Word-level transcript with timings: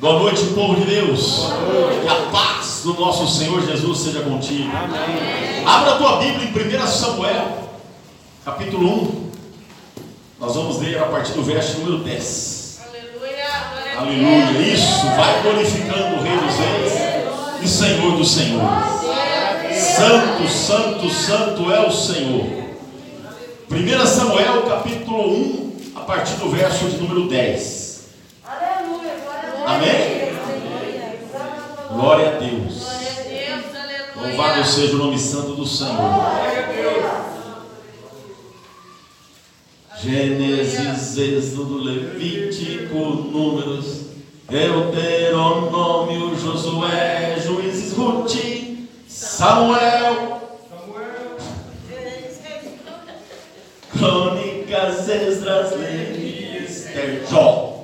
Boa 0.00 0.20
noite, 0.20 0.44
povo 0.54 0.76
de 0.76 0.84
Deus. 0.84 1.48
Que 2.00 2.08
a 2.08 2.30
paz 2.30 2.82
do 2.84 2.94
nosso 2.94 3.26
Senhor 3.26 3.60
Jesus 3.66 3.98
seja 3.98 4.20
contigo. 4.20 4.70
Amém. 4.72 5.66
Abra 5.66 5.94
a 5.94 5.98
tua 5.98 6.16
Bíblia 6.18 6.46
em 6.46 6.82
1 6.82 6.86
Samuel, 6.86 7.68
capítulo 8.44 8.88
1. 8.88 9.30
Nós 10.38 10.54
vamos 10.54 10.78
ler 10.78 11.02
a 11.02 11.06
partir 11.06 11.32
do 11.32 11.42
verso 11.42 11.80
número 11.80 12.04
10. 12.04 12.80
Aleluia. 12.86 13.98
Aleluia. 13.98 14.72
Isso, 14.72 15.04
vai 15.16 15.42
glorificando 15.42 16.14
o 16.14 16.22
Rei 16.22 16.36
dos 16.36 16.54
Reis 16.54 16.92
e 17.60 17.68
Senhor 17.68 18.16
dos 18.16 18.30
Senhores. 18.30 18.84
Santo, 19.96 20.48
santo, 20.48 21.10
santo 21.10 21.72
é 21.72 21.84
o 21.84 21.90
Senhor. 21.90 22.46
1 23.68 24.06
Samuel, 24.06 24.62
capítulo 24.62 25.28
1, 25.28 25.72
a 25.96 26.00
partir 26.02 26.34
do 26.34 26.48
verso 26.50 26.84
de 26.84 26.98
número 26.98 27.28
10. 27.28 27.87
Amém? 29.68 30.32
Glória 31.90 32.28
a 32.28 32.38
Deus. 32.38 32.86
Louvado 34.16 34.64
seja 34.64 34.94
o 34.94 34.98
nome 34.98 35.18
santo 35.18 35.56
do 35.56 35.66
Senhor. 35.66 36.24
Gênesis, 40.00 41.18
Êxodo, 41.18 41.84
Levítico, 41.84 42.94
Números, 42.94 44.06
Deuteronômio, 44.48 46.34
Josué, 46.38 47.36
Juízes, 47.38 47.92
Ruth, 47.92 48.38
Samuel, 49.06 50.40
Crônicas, 53.92 55.08
Esdras, 55.10 55.72
Levíticos, 55.72 56.86
Jó. 57.30 57.77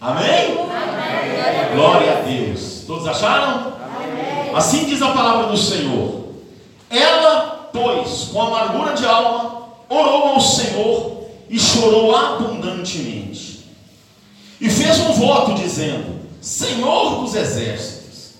Amém? 0.00 0.58
Amém? 0.60 1.74
Glória 1.74 2.18
a 2.18 2.20
Deus. 2.22 2.84
Todos 2.86 3.06
acharam? 3.06 3.74
Amém. 3.84 4.54
Assim 4.54 4.86
diz 4.86 5.02
a 5.02 5.12
palavra 5.12 5.48
do 5.48 5.56
Senhor. 5.56 6.30
Ela, 6.88 7.68
pois, 7.72 8.30
com 8.32 8.40
amargura 8.40 8.94
de 8.94 9.04
alma, 9.04 9.68
orou 9.88 10.28
ao 10.28 10.40
Senhor 10.40 11.26
e 11.50 11.58
chorou 11.58 12.16
abundantemente. 12.16 13.66
E 14.60 14.70
fez 14.70 15.00
um 15.00 15.12
voto 15.12 15.54
dizendo: 15.54 16.20
Senhor 16.40 17.20
dos 17.20 17.34
exércitos, 17.34 18.30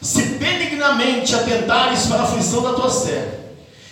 se 0.00 0.22
benignamente 0.22 1.34
atentares 1.34 2.06
para 2.06 2.20
a 2.20 2.22
aflição 2.24 2.62
da 2.62 2.74
tua 2.74 2.90
serva, 2.90 3.38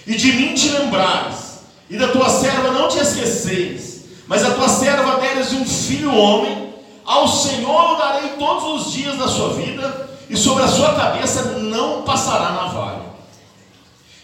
e 0.06 0.14
de 0.14 0.32
mim 0.32 0.54
te 0.54 0.68
lembrares, 0.68 1.60
e 1.90 1.96
da 1.96 2.08
tua 2.08 2.28
serva 2.28 2.70
não 2.70 2.88
te 2.88 2.98
esqueceres, 2.98 4.04
mas 4.28 4.44
a 4.44 4.54
tua 4.54 4.68
serva 4.68 5.20
deres 5.20 5.52
um 5.52 5.64
filho 5.64 6.14
homem, 6.14 6.65
ao 7.06 7.28
Senhor 7.28 7.96
darei 7.96 8.30
todos 8.30 8.86
os 8.86 8.92
dias 8.92 9.16
da 9.16 9.28
sua 9.28 9.50
vida, 9.50 10.08
e 10.28 10.36
sobre 10.36 10.64
a 10.64 10.68
sua 10.68 10.94
cabeça 10.94 11.42
não 11.60 12.02
passará 12.02 12.50
navalha. 12.50 13.06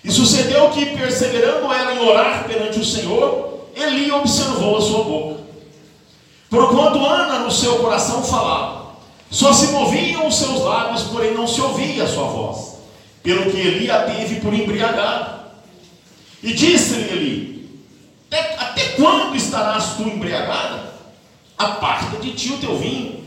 E 0.02 0.10
sucedeu 0.10 0.68
que, 0.70 0.86
perseverando 0.86 1.72
ela 1.72 1.94
em 1.94 2.08
orar 2.08 2.44
perante 2.44 2.80
o 2.80 2.84
Senhor, 2.84 3.68
Eli 3.76 4.10
observou 4.10 4.76
a 4.76 4.80
sua 4.80 5.04
boca. 5.04 5.42
Porquanto 6.50 7.06
Ana 7.06 7.38
no 7.38 7.50
seu 7.50 7.78
coração 7.78 8.22
falava, 8.24 8.96
só 9.30 9.52
se 9.52 9.68
moviam 9.68 10.26
os 10.26 10.36
seus 10.36 10.60
lábios, 10.60 11.04
porém 11.04 11.32
não 11.32 11.46
se 11.46 11.60
ouvia 11.60 12.02
a 12.02 12.08
sua 12.08 12.24
voz, 12.24 12.78
pelo 13.22 13.50
que 13.50 13.56
Eli 13.56 13.90
a 13.90 14.02
teve 14.02 14.40
por 14.40 14.52
embriagada. 14.52 15.52
E 16.42 16.52
disse-lhe 16.52 17.08
Eli: 17.10 17.52
até 18.58 18.88
quando 18.96 19.36
estarás 19.36 19.94
tu 19.96 20.02
embriagada? 20.02 20.91
Aparta 21.62 22.18
de 22.18 22.32
ti 22.32 22.52
o 22.52 22.58
teu 22.58 22.76
vinho. 22.76 23.22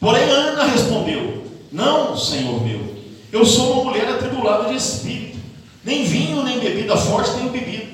Porém, 0.00 0.24
Ana 0.24 0.64
respondeu: 0.64 1.44
Não, 1.72 2.16
Senhor 2.16 2.62
meu, 2.62 2.96
eu 3.32 3.44
sou 3.44 3.72
uma 3.72 3.84
mulher 3.84 4.08
atribulada 4.08 4.68
de 4.68 4.76
espírito, 4.76 5.38
nem 5.84 6.04
vinho 6.04 6.42
nem 6.42 6.58
bebida 6.58 6.96
forte 6.96 7.34
tenho 7.34 7.50
bebido, 7.50 7.88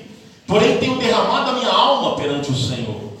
porém 0.45 0.77
tenho 0.77 0.97
derramado 0.97 1.51
a 1.51 1.53
minha 1.53 1.69
alma 1.69 2.15
perante 2.15 2.51
o 2.51 2.55
Senhor. 2.55 3.13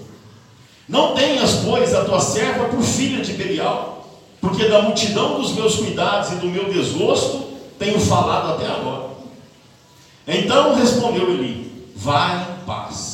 Não 0.87 1.13
tenhas, 1.13 1.61
pois, 1.65 1.93
a 1.93 2.03
tua 2.03 2.19
serva 2.19 2.65
por 2.65 2.81
filha 2.81 3.23
de 3.23 3.33
Belial, 3.33 4.05
porque 4.41 4.65
da 4.65 4.81
multidão 4.81 5.39
dos 5.39 5.53
meus 5.53 5.77
cuidados 5.77 6.33
e 6.33 6.35
do 6.35 6.47
meu 6.47 6.71
desgosto 6.71 7.53
tenho 7.79 7.99
falado 7.99 8.53
até 8.53 8.67
agora. 8.67 9.09
Então 10.27 10.75
respondeu 10.75 11.29
Eli: 11.31 11.91
Vai 11.95 12.41
em 12.41 12.65
paz 12.65 13.12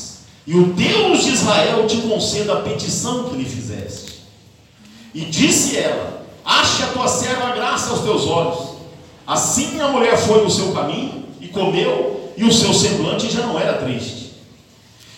e 0.49 0.55
o 0.55 0.73
Deus 0.73 1.25
de 1.25 1.29
Israel 1.29 1.85
te 1.85 1.97
conceda 1.97 2.53
a 2.53 2.61
petição 2.61 3.25
que 3.25 3.37
lhe 3.37 3.45
fizeste. 3.45 4.23
E 5.13 5.21
disse 5.25 5.77
ela: 5.77 6.25
Ache 6.43 6.81
a 6.81 6.87
tua 6.87 7.07
serva 7.07 7.51
graça 7.51 7.91
aos 7.91 7.99
teus 7.99 8.25
olhos. 8.25 8.69
Assim 9.27 9.79
a 9.79 9.89
mulher 9.89 10.17
foi 10.17 10.43
no 10.43 10.49
seu 10.49 10.71
caminho 10.71 11.25
e 11.39 11.49
comeu, 11.49 12.33
e 12.35 12.43
o 12.43 12.51
seu 12.51 12.73
semblante 12.73 13.31
já 13.31 13.45
não 13.45 13.59
era 13.59 13.73
triste. 13.73 14.33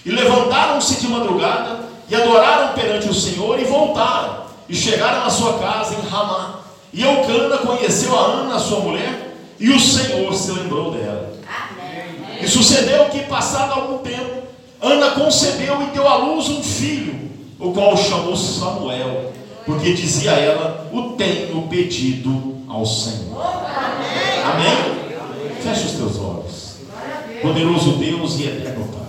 E 0.06 0.12
levantaram-se 0.12 1.00
de 1.00 1.08
madrugada 1.08 1.80
e 2.09 2.13
adoraram 2.13 2.74
perante 2.74 3.08
o 3.08 3.13
Senhor 3.13 3.58
e 3.58 3.63
voltaram. 3.63 4.48
E 4.68 4.75
chegaram 4.75 5.25
à 5.25 5.30
sua 5.30 5.59
casa 5.59 5.96
em 5.96 6.09
Ramá. 6.09 6.59
E 6.92 7.03
Eucana 7.03 7.59
conheceu 7.59 8.19
a 8.19 8.22
Ana, 8.22 8.59
sua 8.59 8.81
mulher, 8.81 9.34
e 9.58 9.69
o 9.69 9.80
Senhor 9.80 10.34
se 10.34 10.52
lembrou 10.52 10.92
dela. 10.92 11.31
Amém. 11.48 12.44
E 12.44 12.48
sucedeu 12.50 13.06
que, 13.06 13.22
passado 13.22 13.72
algum 13.72 14.00
tempo, 14.00 14.50
Ana 14.81 15.12
concebeu 15.12 15.84
e 15.84 15.86
deu 15.92 16.08
à 16.08 16.16
luz 16.16 16.50
um 16.50 16.64
filho, 16.64 17.30
o 17.59 17.72
qual 17.72 17.96
chamou 17.96 18.36
Samuel, 18.36 19.31
porque 19.64 19.94
dizia 19.94 20.31
ela: 20.31 20.90
O 20.92 21.12
tenho 21.12 21.68
pedido 21.68 22.58
ao 22.68 22.84
Senhor. 22.84 23.40
Amém? 24.44 24.72
Amém? 24.72 25.62
Feche 25.62 25.86
os 25.86 25.92
teus 25.92 26.18
olhos. 26.18 26.72
Poderoso 27.44 27.92
Deus 27.97 28.40
e 28.40 28.47
eterno 28.47 28.88
Pai. 28.88 29.02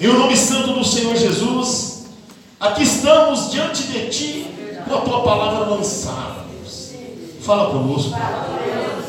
Em 0.00 0.06
o 0.06 0.16
nome 0.16 0.36
santo 0.36 0.72
do 0.72 0.84
Senhor 0.84 1.16
Jesus, 1.16 2.06
aqui 2.60 2.84
estamos 2.84 3.50
diante 3.50 3.82
de 3.82 4.08
Ti 4.10 4.46
com 4.88 4.94
a 4.94 5.00
Tua 5.00 5.22
palavra 5.22 5.74
lançada. 5.74 6.44
Deus. 6.52 6.92
Fala 7.40 7.70
conosco. 7.70 8.12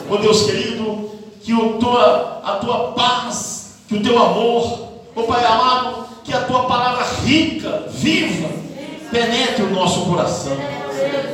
Ó 0.09 0.15
oh, 0.15 0.17
Deus 0.17 0.43
querido, 0.43 1.11
que 1.43 1.53
o 1.53 1.73
tua, 1.73 2.41
a 2.43 2.53
Tua 2.53 2.91
paz, 2.93 3.73
que 3.87 3.95
o 3.95 4.01
Teu 4.01 4.17
amor, 4.17 4.88
Ó 5.19 5.23
Pai 5.23 5.43
amado, 5.43 6.05
que 6.23 6.33
a 6.33 6.41
tua 6.41 6.63
palavra 6.63 7.05
rica, 7.23 7.85
viva, 7.89 8.49
penetre 9.11 9.63
o 9.63 9.71
nosso 9.71 10.05
coração. 10.05 10.57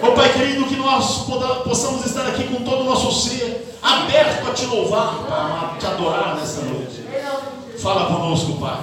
Ó 0.01 0.11
Pai 0.11 0.33
querido, 0.33 0.65
que 0.65 0.75
nós 0.75 1.25
possamos 1.63 2.05
estar 2.05 2.25
aqui 2.27 2.45
com 2.45 2.63
todo 2.63 2.81
o 2.81 2.85
nosso 2.85 3.27
ser, 3.27 3.77
aberto 3.81 4.49
a 4.49 4.53
te 4.53 4.65
louvar, 4.65 5.15
Pai 5.27 5.39
amado, 5.39 5.79
te 5.79 5.85
adorar 5.85 6.35
nessa 6.35 6.61
noite. 6.61 7.05
Fala 7.79 8.05
conosco, 8.07 8.53
Pai. 8.53 8.77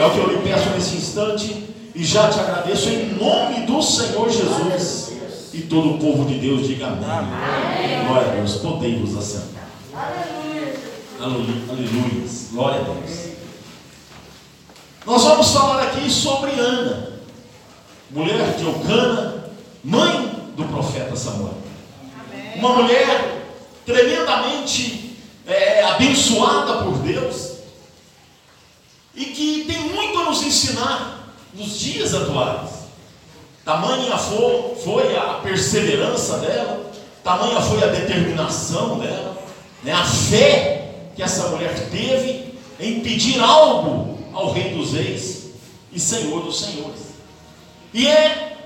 É 0.00 0.04
o 0.04 0.10
que 0.10 0.18
eu 0.18 0.28
lhe 0.28 0.48
peço 0.48 0.70
nesse 0.70 0.96
instante 0.96 1.64
e 1.94 2.04
já 2.04 2.28
te 2.28 2.40
agradeço 2.40 2.88
em 2.88 3.14
nome 3.14 3.66
do 3.66 3.80
Senhor 3.80 4.28
Jesus. 4.28 5.12
E 5.54 5.62
todo 5.62 5.94
o 5.94 5.98
povo 5.98 6.24
de 6.24 6.34
Deus 6.38 6.66
diga 6.66 6.88
amém. 6.88 8.04
Glória 8.06 8.32
a 8.32 8.34
Deus. 8.34 8.56
Podemos 8.56 9.16
assentar. 9.16 9.70
Aleluia. 11.20 11.62
Aleluia. 11.70 12.28
Glória 12.52 12.80
a 12.80 12.84
Deus. 12.84 13.35
Nós 15.06 15.22
vamos 15.22 15.52
falar 15.52 15.84
aqui 15.84 16.10
sobre 16.10 16.50
Ana, 16.50 17.20
mulher 18.10 18.56
de 18.56 18.64
Eucana, 18.64 19.44
mãe 19.84 20.50
do 20.56 20.64
profeta 20.64 21.14
Samuel. 21.14 21.54
Amém. 22.18 22.54
Uma 22.56 22.70
mulher 22.70 23.46
tremendamente 23.86 25.16
é, 25.46 25.84
abençoada 25.84 26.82
por 26.82 26.98
Deus 26.98 27.52
e 29.14 29.26
que 29.26 29.64
tem 29.66 29.78
muito 29.94 30.18
a 30.18 30.24
nos 30.24 30.42
ensinar 30.42 31.32
nos 31.54 31.78
dias 31.78 32.12
atuais. 32.12 32.70
Tamanha 33.64 34.18
foi, 34.18 34.74
foi 34.82 35.16
a 35.16 35.34
perseverança 35.34 36.38
dela, 36.38 36.90
tamanha 37.22 37.60
foi 37.60 37.80
a 37.80 37.92
determinação 37.92 38.98
dela, 38.98 39.36
né, 39.84 39.92
a 39.92 40.04
fé 40.04 40.94
que 41.14 41.22
essa 41.22 41.50
mulher 41.50 41.90
teve 41.92 42.58
em 42.80 42.98
pedir 43.00 43.40
algo 43.40 44.15
ao 44.36 44.52
Rei 44.52 44.74
dos 44.74 44.92
Reis 44.92 45.46
e 45.90 45.98
Senhor 45.98 46.42
dos 46.42 46.60
Senhores. 46.60 47.16
E 47.92 48.06
é 48.06 48.58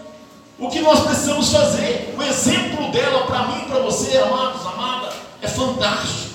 o 0.58 0.68
que 0.68 0.80
nós 0.80 1.00
precisamos 1.04 1.52
fazer. 1.52 2.12
O 2.18 2.22
exemplo 2.22 2.90
dela 2.90 3.24
para 3.26 3.46
mim, 3.46 3.60
para 3.68 3.78
você, 3.78 4.18
amados, 4.18 4.66
amada, 4.66 5.12
é 5.40 5.46
fantástico. 5.46 6.30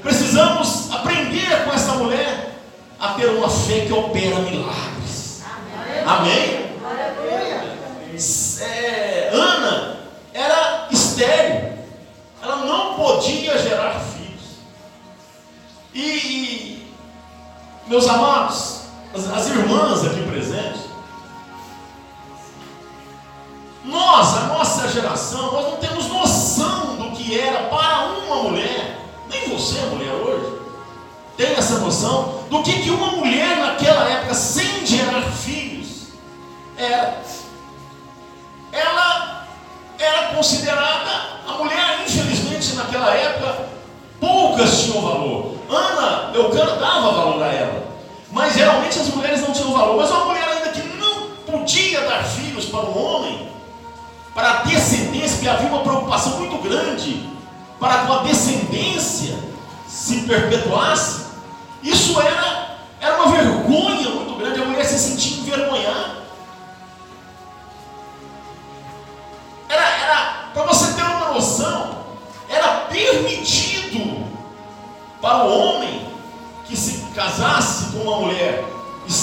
Precisamos 0.00 0.90
aprender 0.92 1.64
com 1.64 1.72
essa 1.72 1.94
mulher 1.94 2.54
a 3.00 3.14
ter 3.14 3.26
uma 3.26 3.50
fé 3.50 3.86
que 3.86 3.92
opera 3.92 4.38
milagres. 4.38 5.42
Amém? 6.06 6.68
É, 8.60 9.30
Ana 9.32 10.00
era 10.32 10.88
estéril, 10.90 11.78
ela 12.42 12.56
não 12.56 12.94
podia 12.94 13.58
gerar 13.58 14.00
filhos. 14.00 14.58
E, 15.94 16.77
meus 17.88 18.06
amados, 18.06 18.82
as, 19.14 19.30
as 19.30 19.46
irmãs 19.48 20.04
aqui 20.04 20.22
presentes, 20.22 20.88
Nós, 23.88 24.36
a 24.36 24.40
nossa 24.48 24.86
geração, 24.88 25.50
nós 25.50 25.64
não 25.64 25.76
temos 25.78 26.08
noção 26.08 26.96
do 26.96 27.10
que 27.12 27.40
era 27.40 27.68
para 27.68 28.08
uma 28.08 28.42
mulher, 28.42 28.98
nem 29.30 29.48
você, 29.48 29.80
mulher, 29.86 30.12
hoje, 30.12 30.58
tem 31.38 31.54
essa 31.54 31.78
noção 31.78 32.44
do 32.50 32.62
que, 32.62 32.82
que 32.82 32.90
uma 32.90 33.12
mulher 33.12 33.56
naquela 33.56 34.06
época, 34.06 34.34
sem 34.34 34.84
gerar 34.84 35.22
filhos, 35.22 36.08
era. 36.76 37.22
Ela 38.70 39.46
era 39.98 40.34
considerada, 40.34 41.10
a 41.46 41.52
mulher, 41.52 42.04
infelizmente, 42.06 42.74
naquela 42.74 43.14
época, 43.14 43.70
poucas 44.20 44.82
tinham 44.82 45.00
valor. 45.00 45.57
Ana, 45.68 46.32
Eucana 46.34 46.76
dava 46.76 47.12
valor 47.12 47.42
a 47.42 47.52
ela, 47.52 47.86
mas 48.32 48.54
geralmente 48.54 48.98
as 48.98 49.08
mulheres 49.08 49.40
não 49.40 49.52
tinham 49.52 49.72
valor. 49.72 49.96
Mas 49.96 50.10
uma 50.10 50.24
mulher 50.26 50.48
ainda 50.48 50.68
que 50.70 50.82
não 50.96 51.30
podia 51.46 52.00
dar 52.02 52.24
filhos 52.24 52.66
para 52.66 52.80
o 52.80 52.98
homem, 52.98 53.48
para 54.34 54.50
a 54.50 54.62
descendência, 54.62 55.36
porque 55.36 55.48
havia 55.48 55.68
uma 55.68 55.82
preocupação 55.82 56.38
muito 56.38 56.56
grande 56.62 57.28
para 57.78 58.04
que 58.04 58.12
a 58.12 58.18
descendência 58.18 59.38
se 59.86 60.20
perpetuasse, 60.22 61.26
isso 61.82 62.20
era, 62.20 62.78
era 63.00 63.16
uma 63.16 63.30
vergonha 63.30 64.17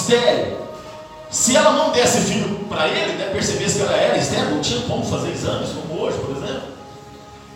estéril, 0.06 0.56
se 1.30 1.56
ela 1.56 1.72
não 1.72 1.90
desse 1.90 2.20
filho 2.20 2.60
para 2.68 2.86
ele, 2.88 3.14
né, 3.14 3.30
percebesse 3.32 3.76
que 3.78 3.82
ela 3.82 3.96
era 3.96 4.16
estéril, 4.16 4.50
não 4.50 4.60
tinha 4.60 4.80
como 4.82 5.04
fazer 5.04 5.30
exames, 5.30 5.70
como 5.70 6.00
hoje, 6.00 6.18
por 6.18 6.36
exemplo, 6.36 6.62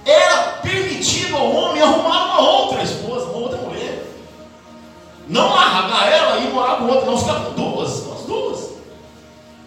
era 0.04 0.36
permitido 0.62 1.36
ao 1.36 1.52
homem 1.52 1.82
arrumar 1.82 2.24
uma 2.24 2.40
outra 2.40 2.82
esposa, 2.82 3.26
uma 3.26 3.38
outra 3.38 3.58
mulher. 3.58 4.04
Não 5.28 5.54
largar 5.54 6.10
ela 6.10 6.38
e 6.38 6.50
morar 6.50 6.76
com 6.76 6.86
outra, 6.86 7.06
não 7.06 7.18
ficar 7.18 7.40
com 7.44 7.52
duas, 7.52 8.00
com 8.00 8.14
as 8.14 8.22
duas. 8.22 8.70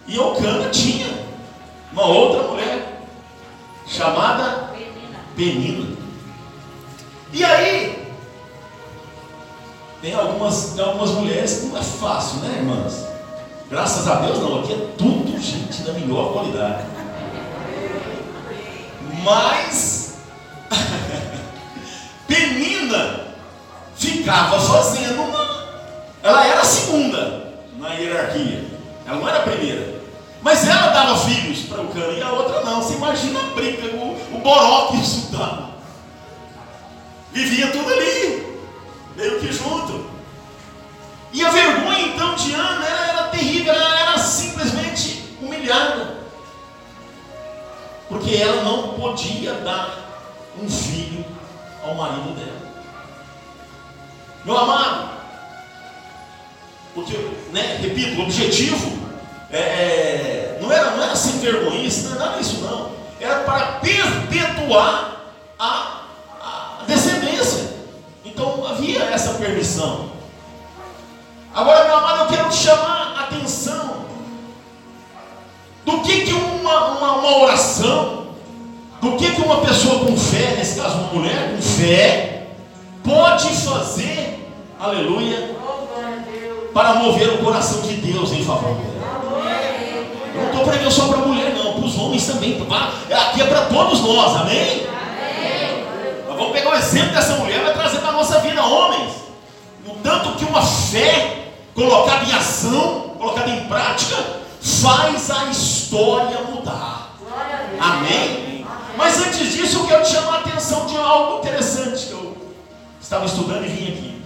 E 0.08 0.20
Ocana 0.20 0.70
tinha 0.70 1.08
uma 1.94 2.06
outra 2.06 2.44
mulher, 2.50 3.02
chamada 3.88 4.74
Penina. 5.36 5.98
E 7.32 7.44
aí, 7.44 7.93
tem 10.04 10.14
algumas, 10.14 10.74
tem 10.76 10.84
algumas 10.84 11.12
mulheres 11.12 11.60
que 11.60 11.66
não 11.68 11.78
é 11.78 11.82
fácil, 11.82 12.40
né, 12.40 12.58
irmãs? 12.58 13.08
Graças 13.72 14.06
a 14.06 14.16
Deus 14.16 14.38
não, 14.40 14.60
aqui 14.60 14.74
é 14.74 14.88
tudo 14.98 15.40
gente 15.40 15.82
da 15.82 15.94
melhor 15.94 16.34
qualidade. 16.34 16.84
Mas 19.24 20.18
Penina 22.28 23.28
ficava 23.96 24.60
fazendo 24.60 25.22
uma. 25.22 25.64
Ela 26.22 26.48
era 26.48 26.60
a 26.60 26.66
segunda 26.66 27.54
na 27.78 27.94
hierarquia. 27.94 28.66
Ela 29.06 29.18
não 29.18 29.30
era 29.30 29.40
a 29.40 29.44
primeira. 29.44 30.02
Mas 30.42 30.68
ela 30.68 30.88
dava 30.90 31.18
filhos 31.20 31.60
para 31.62 31.82
o 31.82 31.88
cano 31.88 32.18
e 32.18 32.22
a 32.22 32.30
outra 32.30 32.62
não. 32.66 32.84
Você 32.84 32.96
imagina 32.96 33.40
a 33.40 33.56
briga, 33.56 33.88
o, 33.96 34.36
o 34.36 34.40
boró 34.40 34.88
que 34.88 34.98
isso 34.98 35.32
dava. 35.32 35.70
Vivia 37.32 37.72
tudo 37.72 37.90
ali, 37.90 38.43
meio 39.16 39.40
que 39.40 39.52
junto. 39.52 40.06
E 41.32 41.44
a 41.44 41.50
vergonha 41.50 42.08
então 42.08 42.36
de 42.36 42.54
Ana 42.54 42.86
era, 42.86 43.08
era 43.08 43.28
terrível, 43.30 43.74
ela 43.74 44.00
era 44.00 44.18
simplesmente 44.18 45.36
humilhada. 45.42 46.18
Porque 48.08 48.36
ela 48.36 48.64
não 48.64 48.94
podia 48.94 49.54
dar 49.56 49.98
um 50.62 50.70
filho 50.70 51.26
ao 51.84 51.96
marido 51.96 52.36
dela. 52.36 52.64
Meu 54.46 54.58
amado, 54.58 55.14
porque, 56.94 57.18
né, 57.52 57.80
repito, 57.82 58.20
o 58.20 58.24
objetivo 58.24 59.00
é, 59.50 59.58
é, 59.58 60.60
não, 60.62 60.72
era, 60.72 60.92
não 60.92 61.04
era 61.04 61.16
sem 61.16 61.40
vergonha, 61.40 61.90
não 62.04 62.12
era 62.12 62.20
nada 62.20 62.38
disso 62.38 62.62
não. 62.62 62.92
Era 63.20 63.40
para 63.44 63.80
perpetuar 63.80 65.13
permissão. 69.54 70.10
Agora, 71.54 71.86
meu 71.86 71.98
amado, 71.98 72.24
eu 72.24 72.38
quero 72.38 72.50
te 72.50 72.56
chamar 72.56 73.14
a 73.16 73.24
atenção 73.26 74.04
do 75.86 76.00
que, 76.00 76.22
que 76.22 76.34
uma, 76.34 76.88
uma, 76.88 77.12
uma 77.14 77.38
oração, 77.44 78.28
do 79.00 79.16
que, 79.18 79.32
que 79.32 79.42
uma 79.42 79.58
pessoa 79.58 80.06
com 80.06 80.18
fé, 80.18 80.56
nesse 80.58 80.80
caso 80.80 80.98
uma 80.98 81.14
mulher 81.14 81.56
com 81.56 81.62
fé, 81.62 82.48
pode 83.04 83.50
fazer, 83.50 84.50
aleluia, 84.80 85.56
para 86.74 86.96
mover 86.96 87.30
o 87.34 87.38
coração 87.38 87.82
de 87.82 87.96
Deus 87.96 88.32
em 88.32 88.44
favor. 88.44 88.76
Eu 90.34 90.42
não 90.42 90.50
estou 90.50 90.64
pregando 90.64 90.92
só 90.92 91.08
para 91.08 91.18
mulher, 91.18 91.54
não, 91.54 91.74
para 91.74 91.86
os 91.86 91.96
homens 92.00 92.26
também. 92.26 92.60
Aqui 93.12 93.42
é 93.42 93.46
para 93.46 93.66
todos 93.66 94.02
nós, 94.02 94.36
amém? 94.42 94.88
Nós 96.28 96.36
vamos 96.36 96.54
pegar 96.54 96.72
o 96.72 96.76
exemplo 96.76 97.12
dessa 97.12 97.36
mulher 97.36 97.60
e 97.60 97.64
vai 97.64 97.74
trazer 97.74 98.00
para 98.00 98.10
a 98.10 98.14
nossa 98.14 98.40
vida, 98.40 98.64
homens. 98.66 99.23
Tanto 100.14 100.38
que 100.38 100.46
uma 100.46 100.62
fé 100.62 101.48
colocada 101.74 102.24
em 102.26 102.34
ação, 102.34 103.16
colocada 103.18 103.50
em 103.50 103.66
prática, 103.66 104.16
faz 104.62 105.32
a 105.32 105.46
história 105.46 106.40
mudar. 106.42 107.16
Amém? 107.80 108.64
Mas 108.96 109.20
antes 109.20 109.54
disso, 109.54 109.80
eu 109.80 109.88
quero 109.88 110.04
te 110.04 110.12
chamar 110.12 110.36
a 110.36 110.40
atenção 110.42 110.86
de 110.86 110.96
algo 110.98 111.40
interessante 111.40 112.06
que 112.06 112.12
eu 112.12 112.38
estava 113.02 113.26
estudando 113.26 113.66
e 113.66 113.70
vim 113.70 113.92
aqui. 113.92 114.22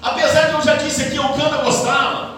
Apesar 0.00 0.42
de 0.46 0.52
eu 0.52 0.62
já 0.62 0.76
disse 0.76 1.02
aqui, 1.02 1.16
Eucana 1.16 1.56
gostava. 1.58 2.30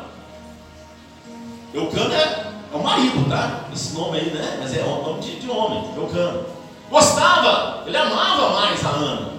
Eucana 1.74 2.14
é, 2.14 2.46
é 2.72 2.76
o 2.76 2.82
marido, 2.82 3.28
tá? 3.28 3.66
Esse 3.70 3.92
nome 3.92 4.18
aí, 4.18 4.30
né? 4.30 4.56
Mas 4.62 4.74
é 4.74 4.82
o 4.82 5.02
nome 5.02 5.20
de, 5.20 5.40
de 5.40 5.50
homem, 5.50 5.90
Eucana. 5.94 6.40
Gostava, 6.90 7.84
ele 7.86 7.98
amava 7.98 8.48
mais 8.60 8.82
a 8.86 8.88
Ana. 8.88 9.32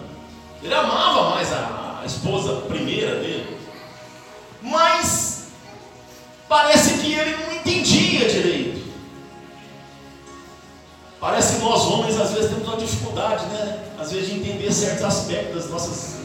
Ele 0.62 0.74
amava 0.74 1.32
mais 1.32 1.52
a, 1.52 1.83
a 2.04 2.06
esposa 2.06 2.62
primeira 2.68 3.16
dele. 3.16 3.58
Mas 4.62 5.46
parece 6.50 6.98
que 6.98 7.14
ele 7.14 7.38
não 7.38 7.56
entendia 7.56 8.30
direito. 8.30 8.84
Parece 11.20 11.56
que 11.56 11.62
nós 11.62 11.82
homens 11.84 12.20
às 12.20 12.32
vezes 12.32 12.50
temos 12.50 12.68
uma 12.68 12.76
dificuldade, 12.76 13.46
né? 13.46 13.86
Às 13.98 14.12
vezes 14.12 14.28
de 14.30 14.40
entender 14.40 14.72
certos 14.74 15.06
aspectos 15.06 15.64
das 15.64 15.72
nossas, 15.72 16.16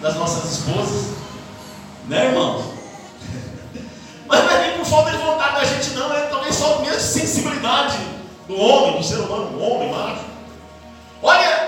das 0.00 0.14
nossas 0.14 0.52
esposas. 0.52 1.10
Né, 2.08 2.26
irmãos? 2.26 2.64
Mas 4.26 4.42
não 4.42 4.50
é 4.50 4.68
nem 4.68 4.78
por 4.78 4.86
falta 4.86 5.10
de 5.10 5.18
vontade 5.18 5.54
da 5.56 5.64
gente, 5.64 5.90
não, 5.90 6.12
é 6.14 6.22
talvez 6.22 6.54
só 6.54 6.78
mesmo 6.80 7.00
sensibilidade 7.00 7.98
do 8.48 8.58
homem, 8.58 8.96
do 8.96 9.04
ser 9.04 9.16
humano, 9.16 9.50
do 9.50 9.62
homem, 9.62 9.90
macho. 9.90 10.24
Olha, 11.22 11.63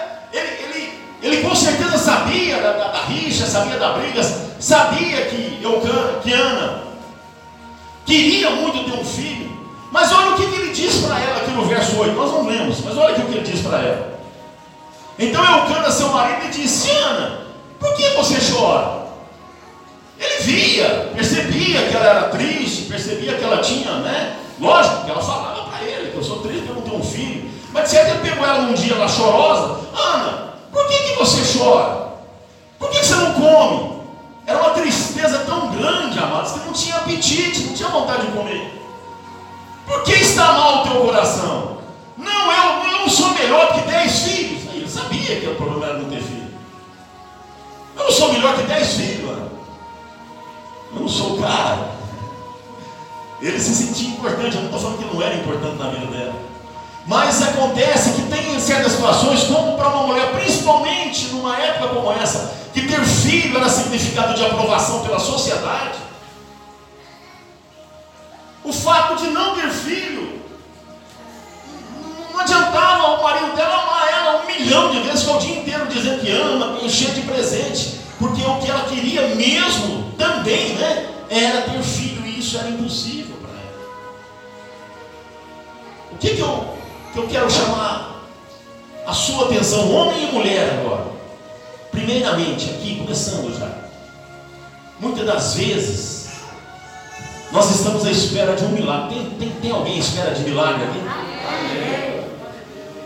sabia 2.26 2.60
da, 2.60 2.72
da, 2.72 2.88
da 2.88 3.02
rixa, 3.04 3.46
sabia 3.46 3.78
da 3.78 3.92
briga, 3.92 4.22
sabia 4.58 5.26
que, 5.26 5.60
Eucana, 5.62 6.18
que 6.22 6.32
Ana 6.32 6.82
queria 8.04 8.50
muito 8.50 8.90
ter 8.90 8.98
um 8.98 9.04
filho. 9.04 9.56
Mas 9.92 10.12
olha 10.12 10.32
o 10.32 10.36
que, 10.36 10.42
ele 10.42 10.72
diz 10.72 10.96
para 10.96 11.20
ela 11.20 11.36
aqui 11.38 11.52
no 11.52 11.64
verso 11.64 11.96
8. 11.96 12.14
Nós 12.14 12.32
não 12.32 12.46
lemos, 12.46 12.80
mas 12.84 12.96
olha 12.96 13.12
o 13.12 13.14
que 13.14 13.32
ele 13.32 13.40
diz 13.40 13.60
para 13.60 13.78
ela. 13.78 14.18
Então 15.18 15.42
Eucana, 15.42 15.90
seu 15.90 16.08
marido, 16.08 16.50
disse: 16.50 16.90
Ana, 16.90 17.46
por 17.78 17.94
que 17.94 18.08
você 18.10 18.36
chora? 18.52 19.06
Ele 20.18 20.42
via, 20.42 21.10
percebia 21.14 21.88
que 21.88 21.96
ela 21.96 22.06
era 22.06 22.22
triste, 22.28 22.86
percebia 22.86 23.34
que 23.34 23.44
ela 23.44 23.58
tinha, 23.58 23.92
né? 23.98 24.36
Lógico 24.58 25.04
que 25.04 25.10
ela 25.10 25.22
falava 25.22 25.70
para 25.70 25.84
ele 25.84 26.10
que 26.10 26.16
eu 26.16 26.24
sou 26.24 26.40
triste 26.40 26.62
porque 26.62 26.72
eu 26.72 26.74
não 26.76 26.82
tenho 26.82 26.96
um 26.96 27.04
filho. 27.04 27.50
Mas 27.72 27.84
de 27.84 27.90
certo 27.90 28.10
ele 28.10 28.30
pegou 28.30 28.44
ela 28.46 28.62
num 28.62 28.74
dia 28.74 28.96
lá 28.96 29.06
chorosa: 29.06 29.80
Ana, 29.94 30.54
por 30.72 30.86
que, 30.88 30.98
que 30.98 31.14
você 31.14 31.58
chora? 31.58 32.05
Por 32.78 32.90
que, 32.90 33.04
você 33.04 33.14
não 33.14 33.34
come? 33.34 33.96
Era 34.46 34.60
uma 34.60 34.70
tristeza 34.70 35.38
tão 35.40 35.72
grande, 35.72 36.18
amados, 36.18 36.52
que 36.52 36.58
não 36.60 36.72
tinha 36.72 36.96
apetite, 36.96 37.64
não 37.64 37.74
tinha 37.74 37.88
vontade 37.88 38.26
de 38.26 38.32
comer. 38.32 38.76
Por 39.86 40.02
que 40.04 40.12
está 40.12 40.52
mal 40.52 40.80
o 40.80 40.88
teu 40.88 41.00
coração? 41.02 41.78
Não, 42.16 42.52
eu, 42.52 42.92
eu 42.92 42.98
não 42.98 43.08
sou 43.08 43.30
melhor 43.30 43.74
que 43.74 43.80
dez 43.88 44.20
filhos. 44.20 44.74
Ele 44.74 44.88
sabia 44.88 45.40
que 45.40 45.46
o 45.46 45.54
problema 45.54 45.86
era 45.86 45.98
não 45.98 46.10
ter 46.10 46.22
filho. 46.22 46.54
Eu 47.96 48.04
não 48.04 48.10
sou 48.10 48.32
melhor 48.32 48.56
que 48.56 48.62
dez 48.64 48.94
filhos. 48.94 49.26
Mano. 49.26 49.50
Eu 50.94 51.00
não 51.00 51.08
sou 51.08 51.34
o 51.34 51.42
cara. 51.42 51.90
Ele 53.40 53.60
se 53.60 53.74
sentia 53.74 54.10
importante. 54.10 54.56
Eu 54.56 54.62
não 54.62 54.66
estou 54.66 54.80
falando 54.80 54.98
que 54.98 55.14
não 55.14 55.22
era 55.22 55.34
importante 55.34 55.76
na 55.76 55.90
vida 55.90 56.06
dela. 56.06 56.34
Mas 57.06 57.40
acontece 57.40 58.14
que 58.14 58.22
tem 58.22 58.58
certas 58.58 58.92
situações, 58.92 59.44
como 59.44 59.76
para 59.76 59.88
uma 59.88 60.08
mulher, 60.08 60.32
principalmente 60.32 61.28
numa 61.28 61.56
época 61.56 61.94
como 61.94 62.10
essa, 62.10 62.52
que 62.76 62.86
ter 62.86 63.02
filho 63.06 63.56
era 63.56 63.70
significado 63.70 64.34
de 64.34 64.44
aprovação 64.44 65.02
pela 65.02 65.18
sociedade. 65.18 65.98
O 68.62 68.70
fato 68.70 69.16
de 69.16 69.28
não 69.28 69.54
ter 69.54 69.70
filho 69.70 70.42
não 72.30 72.40
adiantava 72.40 73.18
o 73.18 73.22
marido 73.22 73.56
dela 73.56 73.82
amar 73.82 74.12
ela 74.12 74.42
um 74.42 74.46
milhão 74.46 74.90
de 74.90 75.00
vezes, 75.00 75.26
o 75.26 75.38
dia 75.38 75.58
inteiro 75.58 75.86
dizendo 75.86 76.20
que 76.20 76.30
ama, 76.30 76.78
encher 76.82 77.14
de 77.14 77.22
presente, 77.22 77.98
porque 78.18 78.42
o 78.42 78.58
que 78.58 78.70
ela 78.70 78.84
queria 78.84 79.22
mesmo 79.28 80.12
também 80.18 80.74
né, 80.74 81.08
era 81.30 81.62
ter 81.62 81.82
filho, 81.82 82.26
e 82.26 82.40
isso 82.40 82.58
era 82.58 82.68
impossível 82.68 83.36
para 83.36 83.52
ela. 83.52 83.88
O 86.12 86.18
que, 86.18 86.36
que, 86.36 86.40
eu, 86.40 86.76
que 87.14 87.18
eu 87.20 87.26
quero 87.26 87.50
chamar 87.50 88.20
a 89.06 89.14
sua 89.14 89.46
atenção, 89.46 89.90
homem 89.90 90.28
e 90.28 90.32
mulher 90.32 90.78
agora? 90.78 91.15
Primeiramente, 92.06 92.70
aqui, 92.70 93.00
começando 93.00 93.52
já. 93.58 93.68
Muitas 95.00 95.26
das 95.26 95.54
vezes, 95.54 96.28
nós 97.50 97.68
estamos 97.68 98.06
à 98.06 98.12
espera 98.12 98.54
de 98.54 98.64
um 98.64 98.68
milagre. 98.68 99.16
Tem, 99.16 99.30
tem, 99.30 99.50
tem 99.60 99.72
alguém 99.72 99.96
à 99.96 99.98
espera 99.98 100.32
de 100.32 100.44
milagre 100.44 100.84
aqui? 100.84 101.00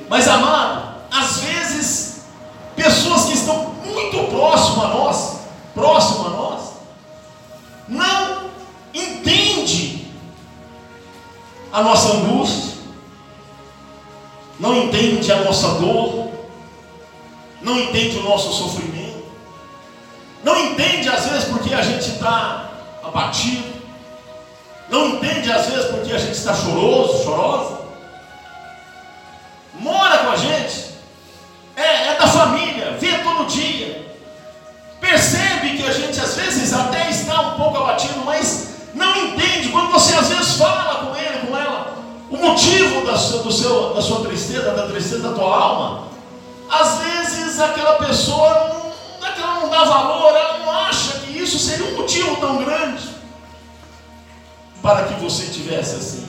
Mas, 0.07 0.29
amado, 0.29 0.97
às 1.11 1.39
vezes, 1.39 2.25
pessoas 2.77 3.25
que 3.25 3.33
estão 3.33 3.75
muito 3.87 4.31
próximas 4.31 4.85
a 4.85 4.89
nós, 4.89 5.37
próximo 5.75 6.27
a 6.27 6.31
nós, 6.31 6.61
não 7.89 8.51
entende 8.93 10.09
a 11.73 11.83
nossa 11.83 12.19
angústia, 12.19 12.75
não 14.59 14.77
entende 14.77 15.33
a 15.33 15.43
nossa 15.43 15.69
dor, 15.77 16.20
não 17.61 17.79
entende 17.79 18.19
o 18.19 18.23
nosso 18.23 18.53
sofrimento, 18.53 19.25
não 20.43 20.59
entende 20.59 21.09
às 21.09 21.27
vezes 21.27 21.45
porque 21.45 21.75
a 21.75 21.83
gente 21.83 22.11
está 22.11 22.71
abatido, 23.03 23.69
não 24.89 25.09
entende 25.09 25.53
às 25.53 25.67
vezes 25.67 25.87
porque 25.87 26.13
a 26.13 26.19
gente 26.19 26.33
está 26.33 26.55
choroso, 26.55 27.25
chorosa, 27.25 27.81
mora 29.75 30.19
com 30.19 30.31
a 30.31 30.37
gente, 30.37 30.91
é, 31.77 32.09
é 32.09 32.15
da 32.19 32.27
família, 32.27 32.97
vê 32.99 33.19
todo 33.19 33.47
dia, 33.47 34.15
percebe 35.01 35.77
que 35.77 35.87
a 35.87 35.93
gente 35.93 36.19
às 36.21 36.35
vezes 36.35 36.73
até 36.73 37.11
está 37.11 37.41
um 37.41 37.57
pouco 37.57 37.79
abatido, 37.79 38.21
mas 38.25 38.71
não 38.95 39.17
entende. 39.17 39.69
Quando 39.69 39.91
você 39.91 40.15
às 40.15 40.29
vezes 40.29 40.55
fala 40.55 41.07
com 41.07 41.17
ele, 41.17 41.47
com 41.47 41.57
ela, 41.57 41.97
o 42.31 42.37
motivo 42.37 43.05
da 43.07 43.13
do 43.13 43.53
seu, 43.53 43.95
da 43.95 44.03
sua 44.03 44.25
tristeza, 44.27 44.73
da 44.73 44.87
tristeza 44.87 45.29
da 45.29 45.35
tua 45.35 45.57
alma. 45.57 46.10
Às 46.71 46.99
vezes 46.99 47.59
aquela 47.59 47.95
pessoa 47.95 48.93
não, 49.21 49.27
é 49.27 49.41
ela 49.41 49.61
não 49.61 49.69
dá 49.69 49.85
valor, 49.85 50.37
ela 50.37 50.59
não 50.59 50.71
acha 50.71 51.19
que 51.21 51.37
isso 51.37 51.59
seria 51.59 51.87
um 51.87 51.97
motivo 51.97 52.37
tão 52.37 52.59
grande 52.59 53.09
para 54.81 55.05
que 55.05 55.15
você 55.15 55.47
tivesse 55.47 55.97
assim. 55.97 56.27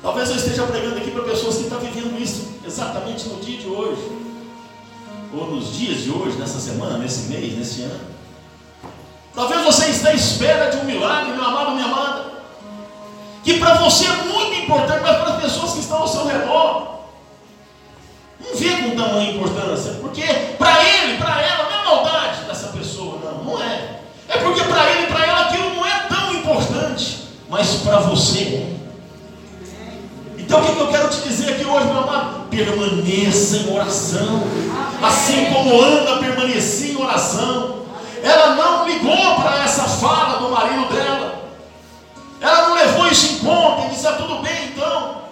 Talvez 0.00 0.30
eu 0.30 0.36
esteja 0.36 0.62
pregando 0.66 0.96
aqui 0.96 1.10
para 1.10 1.24
pessoas 1.24 1.56
que 1.56 1.62
estão 1.64 1.80
vivendo 1.80 2.20
isso 2.20 2.48
exatamente 2.64 3.28
no 3.28 3.40
dia 3.40 3.58
de 3.58 3.66
hoje, 3.66 4.02
ou 5.34 5.50
nos 5.50 5.76
dias 5.76 6.02
de 6.02 6.10
hoje, 6.10 6.38
nessa 6.38 6.60
semana, 6.60 6.96
nesse 6.96 7.28
mês, 7.28 7.54
nesse 7.56 7.82
ano. 7.82 8.00
Talvez 9.34 9.62
você 9.64 9.90
esteja 9.90 10.10
à 10.10 10.14
espera 10.14 10.70
de 10.70 10.78
um 10.78 10.84
milagre, 10.84 11.32
meu 11.32 11.44
amado, 11.44 11.72
minha 11.72 11.86
amada, 11.86 12.24
que 13.44 13.58
para 13.58 13.74
você 13.74 14.06
é 14.06 14.12
muito 14.24 14.54
importante, 14.62 15.00
mas 15.02 15.16
para 15.16 15.34
as 15.34 15.42
pessoas 15.42 15.72
que 15.72 15.80
estão 15.80 15.98
ao 15.98 16.08
seu 16.08 16.26
redor, 16.26 16.57
com 18.90 18.96
tamanha 18.96 19.32
importância, 19.32 19.92
porque 20.00 20.22
para 20.58 20.82
ele, 20.84 21.18
para 21.18 21.42
ela, 21.42 21.64
não 21.64 21.80
é 21.80 21.84
maldade 21.84 22.40
dessa 22.46 22.68
pessoa, 22.68 23.18
não, 23.22 23.44
não 23.44 23.62
é. 23.62 24.00
É 24.28 24.38
porque 24.38 24.62
para 24.62 24.90
ele, 24.90 25.06
para 25.06 25.24
ela, 25.24 25.40
aquilo 25.42 25.74
não 25.74 25.86
é 25.86 26.06
tão 26.08 26.34
importante, 26.34 27.28
mas 27.48 27.76
para 27.76 27.98
você 28.00 28.40
é. 28.40 28.78
Então 30.38 30.60
o 30.60 30.64
que 30.64 30.80
eu 30.80 30.88
quero 30.88 31.08
te 31.08 31.20
dizer 31.28 31.50
aqui 31.54 31.64
hoje, 31.64 31.86
meu 31.86 31.98
amado? 31.98 32.48
Permaneça 32.48 33.56
em 33.58 33.74
oração. 33.74 34.42
Assim 35.02 35.52
como 35.52 35.78
Ana 35.78 36.16
permanecia 36.18 36.92
em 36.94 37.02
oração. 37.02 37.82
Ela 38.22 38.54
não 38.54 38.88
ligou 38.88 39.34
para 39.36 39.62
essa 39.62 39.84
fala 39.84 40.38
do 40.38 40.48
marido 40.48 40.86
dela. 40.86 41.38
Ela 42.40 42.68
não 42.68 42.74
levou 42.76 43.06
isso 43.08 43.34
em 43.34 43.38
conta 43.40 43.86
e 43.86 43.90
disse: 43.90 44.06
ah, 44.06 44.12
tudo 44.12 44.42
bem 44.42 44.68
então. 44.72 45.22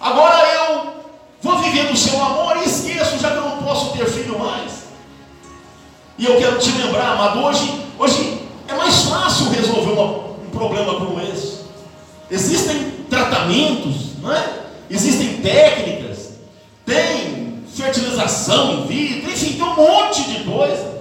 Agora 0.00 0.46
eu 0.54 0.94
vou 1.42 1.58
viver 1.58 1.88
do 1.88 1.96
seu 1.96 2.18
amor 2.18 2.56
e 2.56 2.68
posso 3.76 3.92
ter 3.92 4.06
filho 4.06 4.38
mais. 4.38 4.86
E 6.18 6.24
eu 6.24 6.38
quero 6.38 6.58
te 6.58 6.70
lembrar, 6.72 7.12
amado, 7.12 7.40
hoje, 7.40 7.84
hoje 7.98 8.40
é 8.66 8.74
mais 8.74 9.02
fácil 9.02 9.50
resolver 9.50 9.92
uma, 9.92 10.04
um 10.46 10.50
problema 10.50 10.94
como 10.94 11.20
esse. 11.20 11.66
Existem 12.30 12.90
tratamentos 13.10 14.16
não 14.22 14.32
é? 14.32 14.60
Existem 14.88 15.42
técnicas, 15.42 16.30
tem 16.86 17.62
fertilização 17.74 18.72
in 18.72 18.86
vitro, 18.86 19.30
enfim, 19.30 19.52
tem 19.52 19.62
um 19.62 19.76
monte 19.76 20.22
de 20.24 20.44
coisa. 20.44 20.96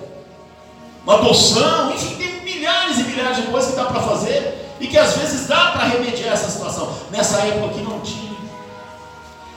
Uma 1.03 1.15
adoção, 1.15 1.93
enfim, 1.93 2.15
tem 2.15 2.41
milhares 2.41 2.99
e 2.99 3.03
milhares 3.03 3.37
de 3.37 3.43
coisas 3.43 3.71
que 3.71 3.77
dá 3.77 3.85
para 3.85 4.01
fazer 4.01 4.75
e 4.81 4.87
que 4.87 4.97
às 4.97 5.15
vezes 5.15 5.47
dá 5.47 5.71
para 5.71 5.85
remediar 5.85 6.33
essa 6.33 6.49
situação. 6.49 6.93
Nessa 7.09 7.37
época 7.41 7.67
aqui 7.67 7.81
não 7.81 8.01
tinha. 8.01 8.35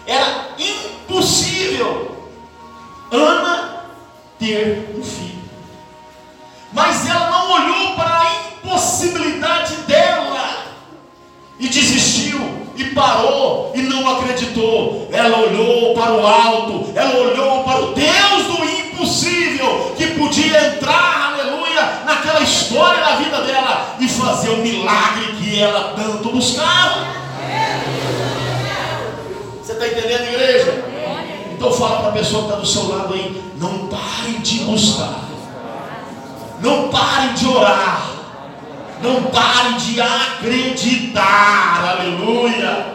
Era 0.06 0.50
impossível 0.58 2.17
Ana 3.10 3.84
ter 4.38 4.94
um 4.96 5.02
filho. 5.02 5.38
Mas 6.72 7.08
ela 7.08 7.30
não 7.30 7.50
olhou 7.50 7.94
para 7.94 8.20
a 8.20 8.32
impossibilidade 8.52 9.74
dela 9.86 10.66
e 11.58 11.68
desistiu 11.68 12.38
e 12.76 12.84
parou 12.90 13.72
e 13.74 13.82
não 13.82 14.16
acreditou. 14.16 15.08
Ela 15.10 15.38
olhou 15.38 15.94
para 15.94 16.12
o 16.12 16.26
alto, 16.26 16.92
ela 16.94 17.14
olhou 17.18 17.64
para 17.64 17.80
o 17.80 17.94
Deus 17.94 18.44
do 18.46 18.64
impossível 18.64 19.94
que 19.96 20.06
podia 20.08 20.74
entrar, 20.74 21.32
aleluia, 21.32 22.02
naquela 22.04 22.40
história 22.40 23.00
da 23.00 23.16
vida 23.16 23.40
dela 23.42 23.96
e 23.98 24.08
fazer 24.08 24.50
o 24.50 24.58
milagre 24.58 25.32
que 25.38 25.60
ela 25.60 25.94
tanto 25.96 26.30
buscava. 26.30 27.06
Você 29.62 29.72
está 29.72 29.86
entendendo, 29.86 30.24
igreja? 30.24 30.87
Então 31.58 31.72
fala 31.72 31.98
para 32.02 32.10
a 32.10 32.12
pessoa 32.12 32.42
que 32.42 32.48
está 32.50 32.60
do 32.60 32.66
seu 32.66 32.86
lado 32.86 33.14
aí, 33.14 33.42
não 33.56 33.88
pare 33.88 34.38
de 34.44 34.60
buscar. 34.60 35.24
Não 36.60 36.88
pare 36.88 37.34
de 37.34 37.48
orar. 37.48 38.10
Não 39.02 39.24
pare 39.24 39.74
de 39.74 40.00
acreditar. 40.00 41.96
Aleluia. 41.98 42.86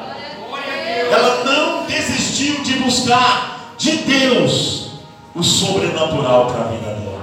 Ela 1.12 1.44
não 1.44 1.84
desistiu 1.84 2.64
de 2.64 2.76
buscar 2.76 3.74
de 3.78 3.98
Deus 3.98 4.92
o 5.36 5.44
sobrenatural 5.44 6.48
para 6.48 6.62
a 6.62 6.68
vida 6.70 6.86
dela. 6.86 7.22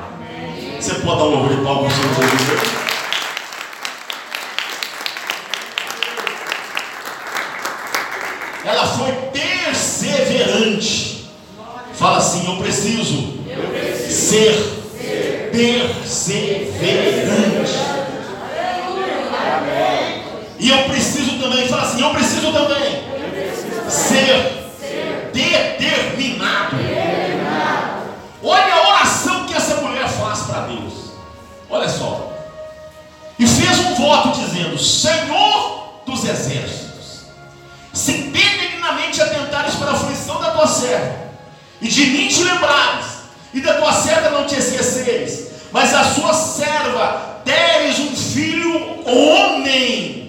Você 0.78 0.92
pode 0.96 1.18
dar 1.20 1.24
um 1.24 1.30
louvor 1.30 1.56
de 1.56 1.62
palmas 1.62 1.90
ao 1.90 2.14
Senhor? 2.16 2.60
Ela 8.62 8.86
foi 8.86 9.12
perseverante. 9.32 11.09
Fala 12.00 12.16
assim: 12.16 12.46
Eu 12.46 12.56
preciso, 12.56 13.34
eu 13.46 13.68
preciso 13.68 14.10
ser, 14.10 14.54
ser 16.06 16.72
perseverante. 16.80 17.72
E 20.58 20.70
eu 20.70 20.84
preciso 20.84 21.38
também, 21.38 21.68
fala 21.68 21.82
assim, 21.82 22.00
eu 22.00 22.10
preciso 22.10 22.52
também 22.52 23.04
eu 23.12 23.30
preciso 23.30 23.90
ser, 23.90 24.72
ser 24.78 25.30
determinado. 25.32 26.76
determinado. 26.76 28.02
Olha 28.42 28.74
a 28.74 28.88
oração 28.88 29.44
que 29.46 29.54
essa 29.54 29.76
mulher 29.76 30.08
faz 30.08 30.40
para 30.40 30.60
Deus. 30.68 31.12
Olha 31.68 31.88
só. 31.88 32.32
E 33.38 33.46
fez 33.46 33.78
um 33.78 33.94
voto 33.94 34.40
dizendo: 34.40 34.78
Senhor 34.78 36.00
dos 36.06 36.24
exércitos, 36.24 37.26
se 37.92 38.12
benignamente 38.12 39.20
atentares 39.20 39.74
para 39.74 39.90
a 39.90 39.94
aflição 39.94 40.40
da 40.40 40.50
tua 40.52 40.66
serva, 40.66 41.29
e 41.80 41.88
de 41.88 42.06
mim 42.06 42.28
te 42.28 42.42
lembrares, 42.42 43.06
e 43.52 43.60
da 43.60 43.74
tua 43.74 43.92
serva 43.92 44.30
não 44.30 44.46
te 44.46 44.56
esqueceres, 44.56 45.50
mas 45.72 45.94
a 45.94 46.04
sua 46.04 46.32
serva 46.32 47.40
deres 47.44 47.98
um 47.98 48.14
filho 48.14 49.04
homem 49.06 50.20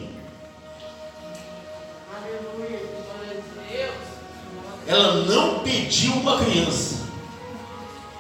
ela 4.92 5.24
não 5.24 5.60
pediu 5.60 6.12
uma 6.14 6.38
criança. 6.38 6.96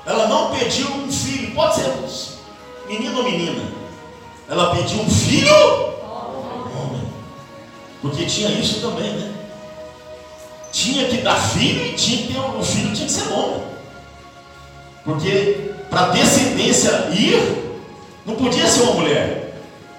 Ela 0.05 0.27
não 0.27 0.51
pediu 0.51 0.87
um 0.87 1.11
filho, 1.11 1.53
pode 1.53 1.75
ser 1.75 1.93
menino 2.87 3.17
ou 3.17 3.23
menina. 3.25 3.61
Ela 4.49 4.73
pediu 4.75 5.01
um 5.01 5.09
filho 5.09 5.53
homem. 5.53 7.13
Porque 8.01 8.25
tinha 8.25 8.49
isso 8.51 8.79
também, 8.79 9.11
né? 9.11 9.30
Tinha 10.71 11.07
que 11.07 11.17
dar 11.17 11.35
filho 11.35 11.85
e 11.85 11.93
tinha 11.93 12.17
que 12.17 12.33
ter 12.33 12.39
o 12.39 12.63
filho 12.63 12.93
tinha 12.93 13.05
que 13.05 13.11
ser 13.11 13.31
homem. 13.31 13.61
Porque 15.03 15.71
para 15.89 16.09
descendência 16.09 17.09
ir, 17.11 17.81
não 18.25 18.35
podia 18.35 18.67
ser 18.67 18.83
uma 18.83 18.93
mulher. 18.93 19.53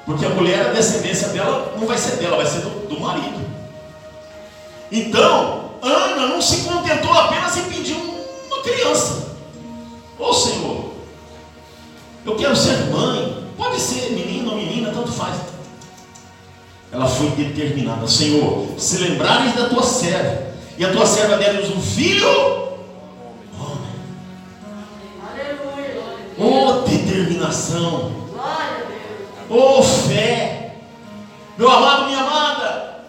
Porque 0.06 0.24
a 0.24 0.30
mulher, 0.30 0.68
a 0.68 0.72
descendência 0.72 1.28
dela 1.28 1.74
não 1.78 1.86
vai 1.86 1.98
ser 1.98 2.16
dela, 2.16 2.36
vai 2.36 2.46
ser 2.46 2.60
do, 2.60 2.88
do 2.88 3.00
marido. 3.00 3.40
Então, 4.90 5.70
Ana 5.82 6.26
não 6.26 6.42
se 6.42 6.62
contentou 6.62 7.12
apenas 7.12 7.56
em 7.56 7.64
pedir 7.64 7.94
uma 7.94 8.62
criança. 8.62 9.36
Ô 10.18 10.26
oh, 10.26 10.34
Senhor, 10.34 10.92
eu 12.24 12.36
quero 12.36 12.56
ser 12.56 12.90
mãe. 12.90 13.42
Pode 13.56 13.80
ser 13.80 14.10
menino 14.10 14.50
ou 14.50 14.56
menina, 14.56 14.90
tanto 14.92 15.12
faz. 15.12 15.36
Ela 16.90 17.06
foi 17.06 17.30
determinada, 17.30 18.06
Senhor, 18.06 18.66
se 18.76 18.98
lembrares 18.98 19.54
da 19.54 19.68
tua 19.68 19.82
serva, 19.82 20.41
e 20.78 20.84
a 20.84 20.92
tua 20.92 21.06
serva 21.06 21.36
der-nos 21.36 21.70
um 21.70 21.80
filho, 21.80 22.28
homem. 23.58 23.92
Oh, 26.38 26.72
determinação. 26.88 28.12
Oh, 29.48 29.82
fé. 29.82 30.76
Meu 31.58 31.70
amado, 31.70 32.06
minha 32.06 32.20
amada, 32.20 33.04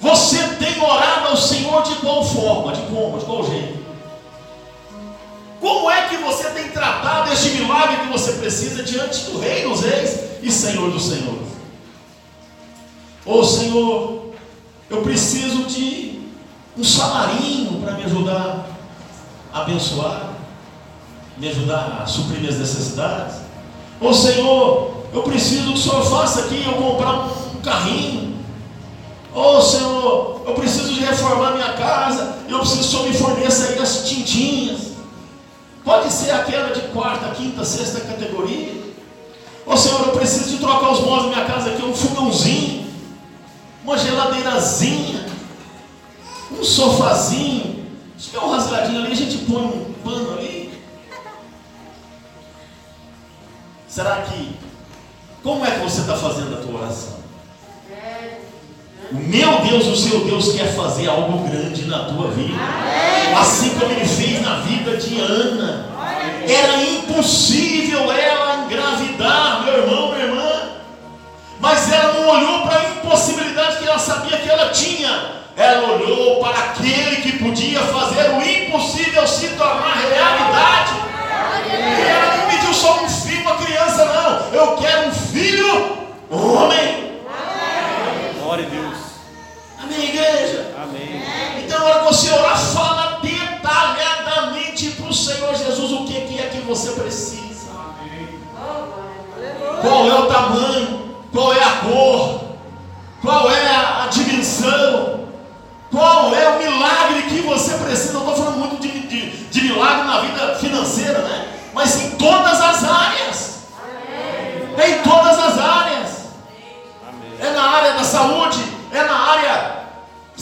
você 0.00 0.38
tem 0.58 0.82
orado 0.82 1.28
ao 1.28 1.36
Senhor 1.36 1.82
de 1.82 1.94
qual 1.96 2.24
forma? 2.24 2.72
De 2.72 2.82
como? 2.82 3.18
De 3.18 3.24
qual 3.24 3.44
jeito? 3.44 3.84
Como 5.60 5.90
é 5.90 6.08
que 6.08 6.16
você 6.16 6.50
tem 6.50 6.68
tratado 6.70 7.32
este 7.32 7.50
milagre 7.50 7.98
que 7.98 8.12
você 8.12 8.32
precisa 8.32 8.82
diante 8.82 9.24
do 9.30 9.38
Rei 9.38 9.62
dos 9.62 9.82
Reis 9.82 10.18
e 10.42 10.50
Senhor 10.50 10.90
dos 10.90 11.08
Senhores? 11.08 11.48
Ô 13.26 13.38
oh, 13.38 13.44
Senhor, 13.44 14.30
eu 14.90 15.02
preciso 15.02 15.64
de 15.64 16.13
um 16.76 16.84
salarinho 16.84 17.80
para 17.80 17.92
me 17.92 18.04
ajudar 18.04 18.66
a 19.52 19.60
abençoar, 19.60 20.34
me 21.38 21.48
ajudar 21.48 22.02
a 22.02 22.06
suprir 22.06 22.40
minhas 22.40 22.58
necessidades. 22.58 23.36
Ô 24.00 24.12
Senhor, 24.12 25.04
eu 25.12 25.22
preciso 25.22 25.72
que 25.72 25.74
o 25.74 25.76
Senhor 25.76 26.02
faça 26.04 26.40
aqui 26.40 26.64
eu 26.66 26.74
comprar 26.74 27.28
um 27.54 27.60
carrinho. 27.62 28.34
Ô 29.32 29.60
Senhor, 29.60 30.42
eu 30.46 30.54
preciso 30.54 30.92
de 30.92 31.00
reformar 31.00 31.52
minha 31.52 31.72
casa, 31.74 32.38
eu 32.48 32.58
preciso 32.58 32.80
que 32.80 32.86
o 32.86 32.90
Senhor 32.90 33.08
me 33.08 33.14
forneça 33.14 33.68
aí 33.68 33.78
as 33.78 34.08
tintinhas. 34.08 34.94
Pode 35.84 36.10
ser 36.12 36.30
aquela 36.30 36.72
de 36.72 36.80
quarta, 36.88 37.34
quinta, 37.34 37.64
sexta 37.64 38.00
categoria. 38.00 38.72
Ô 39.66 39.76
Senhor, 39.76 40.00
eu 40.00 40.12
preciso 40.12 40.50
de 40.50 40.58
trocar 40.58 40.92
os 40.92 41.00
móveis 41.00 41.24
da 41.24 41.36
minha 41.36 41.44
casa 41.46 41.70
aqui, 41.70 41.82
um 41.82 41.94
fogãozinho, 41.94 42.86
uma 43.82 43.96
geladeirazinha, 43.96 45.23
um 46.58 46.64
sofazinho. 46.64 47.84
Se 48.18 48.30
tiver 48.30 48.40
um 48.40 48.50
rasgadinho 48.50 49.00
ali, 49.00 49.12
a 49.12 49.16
gente 49.16 49.38
põe 49.38 49.62
um 49.62 49.94
pano 50.04 50.38
ali. 50.38 50.72
Será 53.88 54.22
que, 54.22 54.56
como 55.42 55.64
é 55.64 55.70
que 55.70 55.78
você 55.80 56.00
está 56.00 56.16
fazendo 56.16 56.54
a 56.54 56.58
tua 56.58 56.80
oração? 56.80 57.14
O 59.12 59.16
meu 59.16 59.60
Deus, 59.60 59.86
o 59.86 59.96
seu 59.96 60.24
Deus 60.24 60.52
quer 60.52 60.74
fazer 60.74 61.08
algo 61.08 61.46
grande 61.48 61.84
na 61.84 62.04
tua 62.04 62.30
vida. 62.30 62.58
Assim 63.38 63.70
como 63.78 63.92
ele 63.92 64.04
fez 64.04 64.42
na 64.42 64.60
vida 64.60 64.96
de 64.96 65.20
Ana. 65.20 65.86
Era 66.48 66.82
impossível 66.82 68.10
ela 68.10 68.64
engravidar, 68.64 69.64
meu 69.64 69.82
irmão, 69.82 70.12
minha 70.12 70.24
irmã. 70.24 70.70
Mas 71.60 71.92
ela 71.92 72.14
não 72.14 72.28
olhou 72.28 72.62
para 72.62 72.80
a 72.80 72.90
impossibilidade 72.90 73.78
que 73.78 73.86
ela 73.86 73.98
sabia 73.98 74.38
que 74.38 74.48
ela 74.48 74.70
tinha. 74.70 75.43
Ela 75.56 75.92
olhou 75.92 76.40
para 76.40 76.58
aquele 76.58 77.16
que 77.22 77.38
podia 77.38 77.80
fazer 77.80 78.30
o 78.30 78.42
impossível 78.42 79.26
se 79.26 79.50
tornar 79.50 79.96
realidade. 79.96 80.92
E 81.70 82.08
ela 82.08 82.36
não 82.36 82.50
pediu 82.50 82.74
só 82.74 83.04
um 83.04 83.08
filho, 83.08 83.42
uma 83.42 83.56
criança, 83.56 84.04
não. 84.04 84.52
Eu 84.52 84.76
quero 84.76 85.08
um 85.08 85.12
filho, 85.12 85.98
homem. 86.30 87.20
Glória 88.42 88.66
a 88.66 88.68
Deus. 88.68 88.96
Amém, 89.80 90.08
igreja? 90.08 90.74
Amém. 90.82 91.22
Então, 91.64 91.78
na 91.78 91.84
hora 91.84 91.98
que 92.00 92.06
você 92.06 92.32
orar, 92.32 92.58
fala 92.58 93.20
detalhadamente 93.22 94.90
para 94.90 95.06
o 95.06 95.14
Senhor 95.14 95.54
Jesus 95.54 95.92
o 95.92 96.04
que, 96.04 96.20
que 96.22 96.40
é 96.40 96.48
que 96.48 96.58
você 96.62 96.90
precisa. 96.92 97.70
Amém. 97.70 98.40
Qual 99.80 100.08
é 100.08 100.14
o 100.14 100.26
tamanho? 100.26 101.16
Qual 101.32 101.52
é 101.52 101.62
a 101.62 101.70
cor? 101.70 102.03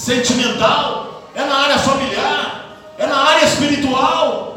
Sentimental, 0.02 1.22
é 1.32 1.44
na 1.44 1.54
área 1.54 1.78
familiar, 1.78 2.76
é 2.98 3.06
na 3.06 3.18
área 3.18 3.44
espiritual. 3.44 4.48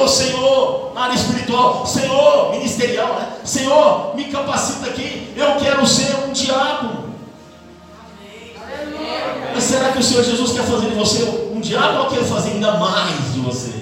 Oh 0.00 0.06
Senhor, 0.06 0.92
na 0.94 1.02
área 1.02 1.14
espiritual, 1.16 1.84
Senhor, 1.84 2.52
ministerial, 2.52 3.08
né? 3.14 3.28
Senhor, 3.44 4.14
me 4.14 4.26
capacita 4.26 4.86
aqui, 4.86 5.32
eu 5.36 5.56
quero 5.56 5.84
ser 5.84 6.14
um 6.24 6.32
diácono. 6.32 7.12
Mas 9.52 9.64
será 9.64 9.90
que 9.90 9.98
o 9.98 10.02
Senhor 10.02 10.22
Jesus 10.22 10.52
quer 10.52 10.62
fazer 10.62 10.86
de 10.86 10.94
você 10.94 11.24
um 11.52 11.60
diácono 11.60 12.04
ou 12.04 12.06
quer 12.06 12.22
fazer 12.22 12.52
ainda 12.52 12.74
mais 12.74 13.34
de 13.34 13.40
você? 13.40 13.72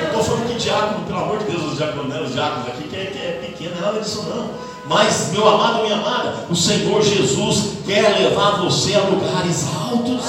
Eu 0.00 0.06
estou 0.08 0.24
falando 0.24 0.52
que 0.52 0.58
diácono, 0.58 1.06
pelo 1.06 1.18
amor 1.20 1.38
de 1.38 1.44
Deus, 1.44 1.62
os 1.62 1.76
diáconos, 1.76 2.08
né? 2.08 2.20
os 2.20 2.32
diáconos 2.32 2.66
aqui, 2.66 2.88
que 2.88 2.96
é, 2.96 3.04
que 3.06 3.18
é 3.18 3.46
pequeno, 3.46 3.76
não 3.76 3.78
é 3.78 3.86
nada 3.86 4.00
disso 4.00 4.24
não. 4.28 4.75
Mas, 4.88 5.32
meu 5.32 5.48
amado, 5.48 5.82
minha 5.82 5.96
amada, 5.96 6.46
o 6.48 6.54
Senhor 6.54 7.02
Jesus 7.02 7.78
quer 7.84 8.08
levar 8.18 8.62
você 8.62 8.94
a 8.94 9.00
lugares 9.00 9.66
altos. 9.74 10.24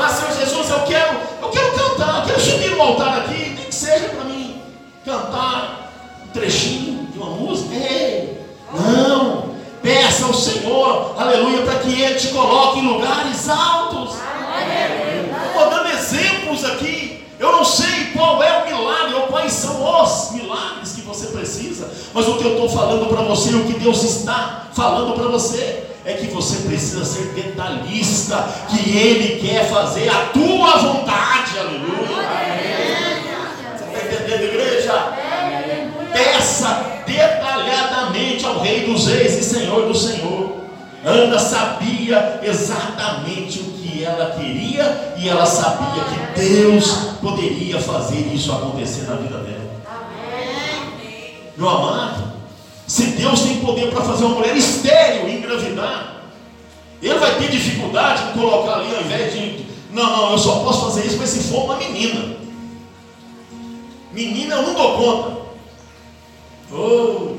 Ah, 0.00 0.08
Senhor 0.08 0.38
Jesus, 0.38 0.70
eu 0.70 0.80
quero, 0.80 1.18
eu 1.42 1.48
quero 1.48 1.72
cantar, 1.72 2.20
eu 2.20 2.26
quero 2.26 2.40
subir 2.40 2.70
no 2.70 2.82
altar 2.82 3.18
aqui, 3.18 3.50
nem 3.50 3.64
que 3.64 3.74
seja 3.74 4.10
para 4.10 4.24
mim 4.24 4.62
cantar 5.04 5.90
um 6.24 6.28
trechinho 6.28 7.08
de 7.12 7.18
uma 7.18 7.30
música. 7.30 7.74
Ei, 7.74 8.40
não, 8.72 9.50
peça 9.82 10.26
ao 10.26 10.34
Senhor, 10.34 11.16
aleluia, 11.18 11.62
para 11.62 11.80
que 11.80 12.00
Ele 12.00 12.14
te 12.14 12.28
coloque 12.28 12.78
em 12.78 12.86
lugares 12.86 13.48
altos. 13.48 14.14
Estou 15.48 15.70
dando 15.70 15.88
exemplos 15.88 16.64
aqui. 16.64 17.24
Eu 17.40 17.50
não 17.50 17.64
sei 17.64 18.12
qual 18.14 18.40
é 18.40 18.62
o 18.62 18.66
milagre 18.66 19.14
ou 19.14 19.22
quais 19.22 19.52
são 19.52 20.02
os 20.02 20.30
milagres 20.30 20.93
você 21.04 21.26
precisa, 21.26 21.90
mas 22.12 22.26
o 22.26 22.36
que 22.36 22.44
eu 22.44 22.52
estou 22.52 22.68
falando 22.68 23.06
para 23.08 23.22
você, 23.22 23.54
o 23.54 23.64
que 23.64 23.78
Deus 23.78 24.02
está 24.02 24.68
falando 24.72 25.14
para 25.14 25.28
você, 25.28 25.84
é 26.04 26.12
que 26.14 26.26
você 26.26 26.68
precisa 26.68 27.04
ser 27.04 27.32
detalhista, 27.32 28.46
que 28.68 28.96
Ele 28.96 29.40
quer 29.40 29.68
fazer 29.68 30.08
a 30.08 30.26
tua 30.26 30.76
vontade, 30.78 31.58
aleluia. 31.58 32.04
Você 33.76 33.84
está 33.84 34.06
entendendo, 34.06 34.42
igreja? 34.44 34.92
Peça 36.12 37.02
detalhadamente 37.06 38.44
ao 38.44 38.60
Rei 38.60 38.86
dos 38.86 39.06
Reis 39.06 39.38
e 39.38 39.42
Senhor 39.42 39.88
do 39.88 39.94
Senhor. 39.94 40.64
Ana 41.04 41.38
sabia 41.38 42.40
exatamente 42.42 43.60
o 43.60 43.64
que 43.64 44.04
ela 44.04 44.36
queria 44.38 45.14
e 45.18 45.28
ela 45.28 45.44
sabia 45.44 46.02
que 46.04 46.40
Deus 46.40 46.86
poderia 47.20 47.78
fazer 47.80 48.30
isso 48.32 48.52
acontecer 48.52 49.02
na 49.02 49.16
vida 49.16 49.38
dela. 49.38 49.63
Meu 51.56 51.68
amado, 51.68 52.32
se 52.86 53.06
Deus 53.06 53.40
tem 53.42 53.60
poder 53.60 53.90
para 53.90 54.02
fazer 54.02 54.24
uma 54.24 54.36
mulher 54.36 54.56
estéril 54.56 55.28
engravidar, 55.28 56.14
ele 57.00 57.18
vai 57.18 57.38
ter 57.38 57.50
dificuldade 57.50 58.30
em 58.30 58.32
colocar 58.32 58.76
ali 58.76 58.94
ao 58.94 59.02
invés 59.02 59.32
de. 59.32 59.64
Não, 59.92 60.04
não, 60.04 60.32
eu 60.32 60.38
só 60.38 60.60
posso 60.64 60.86
fazer 60.86 61.06
isso 61.06 61.18
mas 61.18 61.30
se 61.30 61.44
for 61.44 61.64
uma 61.64 61.76
menina. 61.76 62.36
Menina 64.12 64.56
eu 64.56 64.62
não 64.62 64.74
dou 64.74 64.96
conta. 64.96 65.44
Oh, 66.72 67.36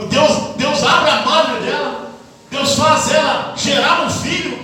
o 0.00 0.06
Deus, 0.08 0.56
Deus 0.56 0.82
abre 0.82 1.10
a 1.10 1.24
madre 1.24 1.60
dela, 1.66 2.10
Deus 2.50 2.74
faz 2.74 3.12
ela 3.12 3.54
gerar 3.56 4.06
um 4.06 4.10
filho, 4.10 4.58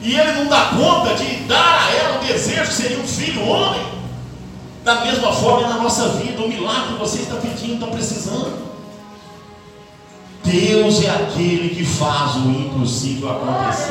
e 0.00 0.14
ele 0.14 0.32
não 0.32 0.46
dá 0.46 0.72
conta 0.76 1.14
de 1.14 1.26
dar 1.44 1.86
a 1.86 1.94
ela 1.94 2.20
o 2.20 2.24
desejo 2.24 2.68
que 2.68 2.74
seria 2.74 2.98
um 2.98 3.06
filho 3.06 3.46
homem. 3.46 3.82
Da 4.86 5.04
mesma 5.04 5.32
forma 5.32 5.66
na 5.66 5.78
nossa 5.82 6.10
vida, 6.10 6.40
o 6.40 6.48
milagre 6.48 6.92
que 6.92 7.00
você 7.00 7.22
está 7.22 7.34
pedindo, 7.34 7.74
está 7.74 7.86
precisando. 7.88 8.56
Deus 10.44 11.02
é 11.02 11.10
aquele 11.10 11.74
que 11.74 11.84
faz 11.84 12.36
o 12.36 12.50
impossível 12.50 13.32
acontecer. 13.32 13.90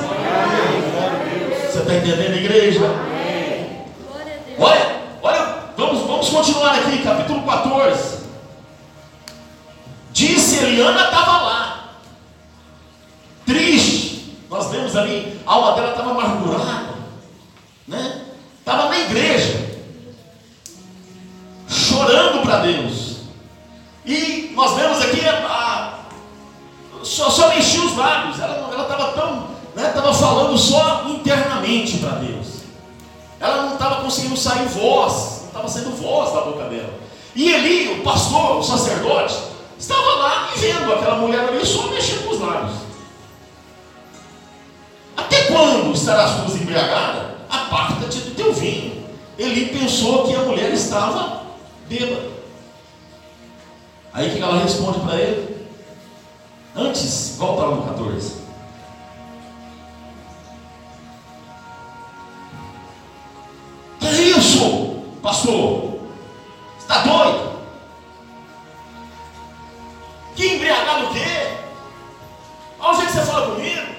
Você 1.69 1.79
está 1.79 1.95
entendendo, 1.95 2.37
igreja? 2.37 2.79
Olha, 4.57 5.01
olha, 5.21 5.63
vamos, 5.75 6.07
vamos 6.07 6.29
continuar 6.29 6.75
aqui, 6.75 6.99
capítulo 7.03 7.41
14. 7.43 8.19
Disse 10.13 10.63
Eliana 10.63 11.09
estava 11.09 11.41
lá, 11.41 11.89
triste. 13.45 14.37
Nós 14.49 14.71
vemos 14.71 14.95
ali, 14.95 15.41
a 15.45 15.51
alma 15.55 15.73
dela 15.73 15.91
estava 15.91 16.11
amargurada, 16.11 16.95
né? 17.85 18.21
Estava 18.59 18.87
na 18.87 18.97
igreja, 18.97 19.64
para 22.45 22.59
Deus. 22.59 23.15
E 24.05 24.51
nós 24.55 24.75
vemos 24.75 25.01
aqui 25.01 25.27
a, 25.27 25.33
a 25.33 25.95
só, 27.03 27.29
só 27.29 27.49
mexia 27.49 27.83
os 27.83 27.97
lábios. 27.97 28.39
Ela 28.39 28.81
estava 28.81 29.11
tão, 29.13 29.47
estava 29.75 30.11
né, 30.11 30.13
falando 30.13 30.57
só 30.57 31.05
internamente 31.07 31.97
para 31.97 32.17
Deus. 32.17 32.47
ela 33.39 33.63
não 33.63 33.73
estava 33.73 34.01
conseguindo 34.01 34.37
sair 34.37 34.67
voz, 34.67 35.39
não 35.41 35.47
estava 35.47 35.67
saindo 35.67 35.91
voz 35.91 36.33
da 36.33 36.41
boca 36.41 36.65
dela. 36.65 36.93
E 37.35 37.51
Eli, 37.51 37.99
o 37.99 38.03
pastor, 38.03 38.57
o 38.57 38.63
sacerdote, 38.63 39.35
estava 39.77 40.15
lá 40.15 40.49
e 40.55 40.59
vendo 40.59 40.93
aquela 40.93 41.17
mulher 41.17 41.49
ali 41.49 41.65
só 41.65 41.87
mexendo 41.87 42.27
com 42.27 42.35
os 42.35 42.39
lábios. 42.39 42.77
Até 45.17 45.43
quando 45.43 45.93
estarás 45.93 46.31
tu 46.45 46.57
embriagada? 46.57 47.35
Aparta-te 47.49 48.19
do 48.19 48.35
teu 48.35 48.53
vinho. 48.53 49.05
Eli 49.37 49.77
pensou 49.77 50.25
que 50.25 50.35
a 50.35 50.39
mulher 50.39 50.71
estava 50.71 51.44
bêbada. 51.87 52.31
Aí 54.13 54.29
o 54.29 54.33
que 54.33 54.41
ela 54.41 54.61
responde 54.61 54.99
para 54.99 55.19
ele? 55.19 55.67
Antes, 56.75 57.35
volta 57.37 57.63
lá 57.63 57.75
no 57.75 57.83
14. 57.83 58.45
Que 63.99 64.07
é 64.07 64.21
isso, 64.21 65.03
pastor? 65.21 65.99
Está 66.79 67.01
doido? 67.03 67.59
Que 70.35 70.47
embriagado 70.47 71.05
o 71.05 71.13
quê? 71.13 71.57
Olha 72.79 72.91
o 72.91 72.95
jeito 72.95 73.11
que 73.11 73.17
você 73.17 73.25
fala 73.25 73.55
comigo. 73.55 73.95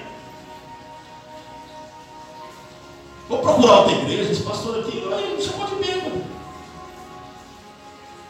Vou 3.27 3.39
procurar 3.39 3.79
outra 3.79 3.93
igreja, 3.93 4.31
esse 4.31 4.43
pastor 4.43 4.79
aqui, 4.79 4.97
ele 4.97 5.35
me 5.35 5.43
chamou 5.43 5.67
de 5.67 5.75
bêbado. 5.75 6.06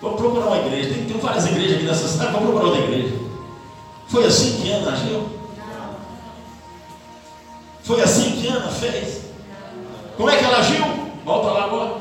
Vou 0.01 0.13
procurar 0.13 0.45
uma 0.47 0.57
igreja, 0.57 0.93
tem, 0.93 1.05
tem 1.05 1.17
várias 1.17 1.45
igrejas 1.47 1.75
aqui 1.75 1.85
nessa 1.85 2.07
cidade, 2.07 2.31
vou 2.31 2.41
procurar 2.41 2.65
outra 2.65 2.83
igreja. 2.83 3.15
Foi 4.07 4.25
assim 4.25 4.61
que 4.61 4.71
Ana 4.71 4.91
agiu? 4.91 5.29
Foi 7.83 8.01
assim 8.01 8.31
que 8.31 8.47
Ana 8.47 8.69
fez? 8.69 9.21
Como 10.15 10.29
é 10.29 10.37
que 10.37 10.43
ela 10.43 10.57
agiu? 10.57 10.83
Volta 11.25 11.51
lá 11.51 11.63
agora. 11.65 11.95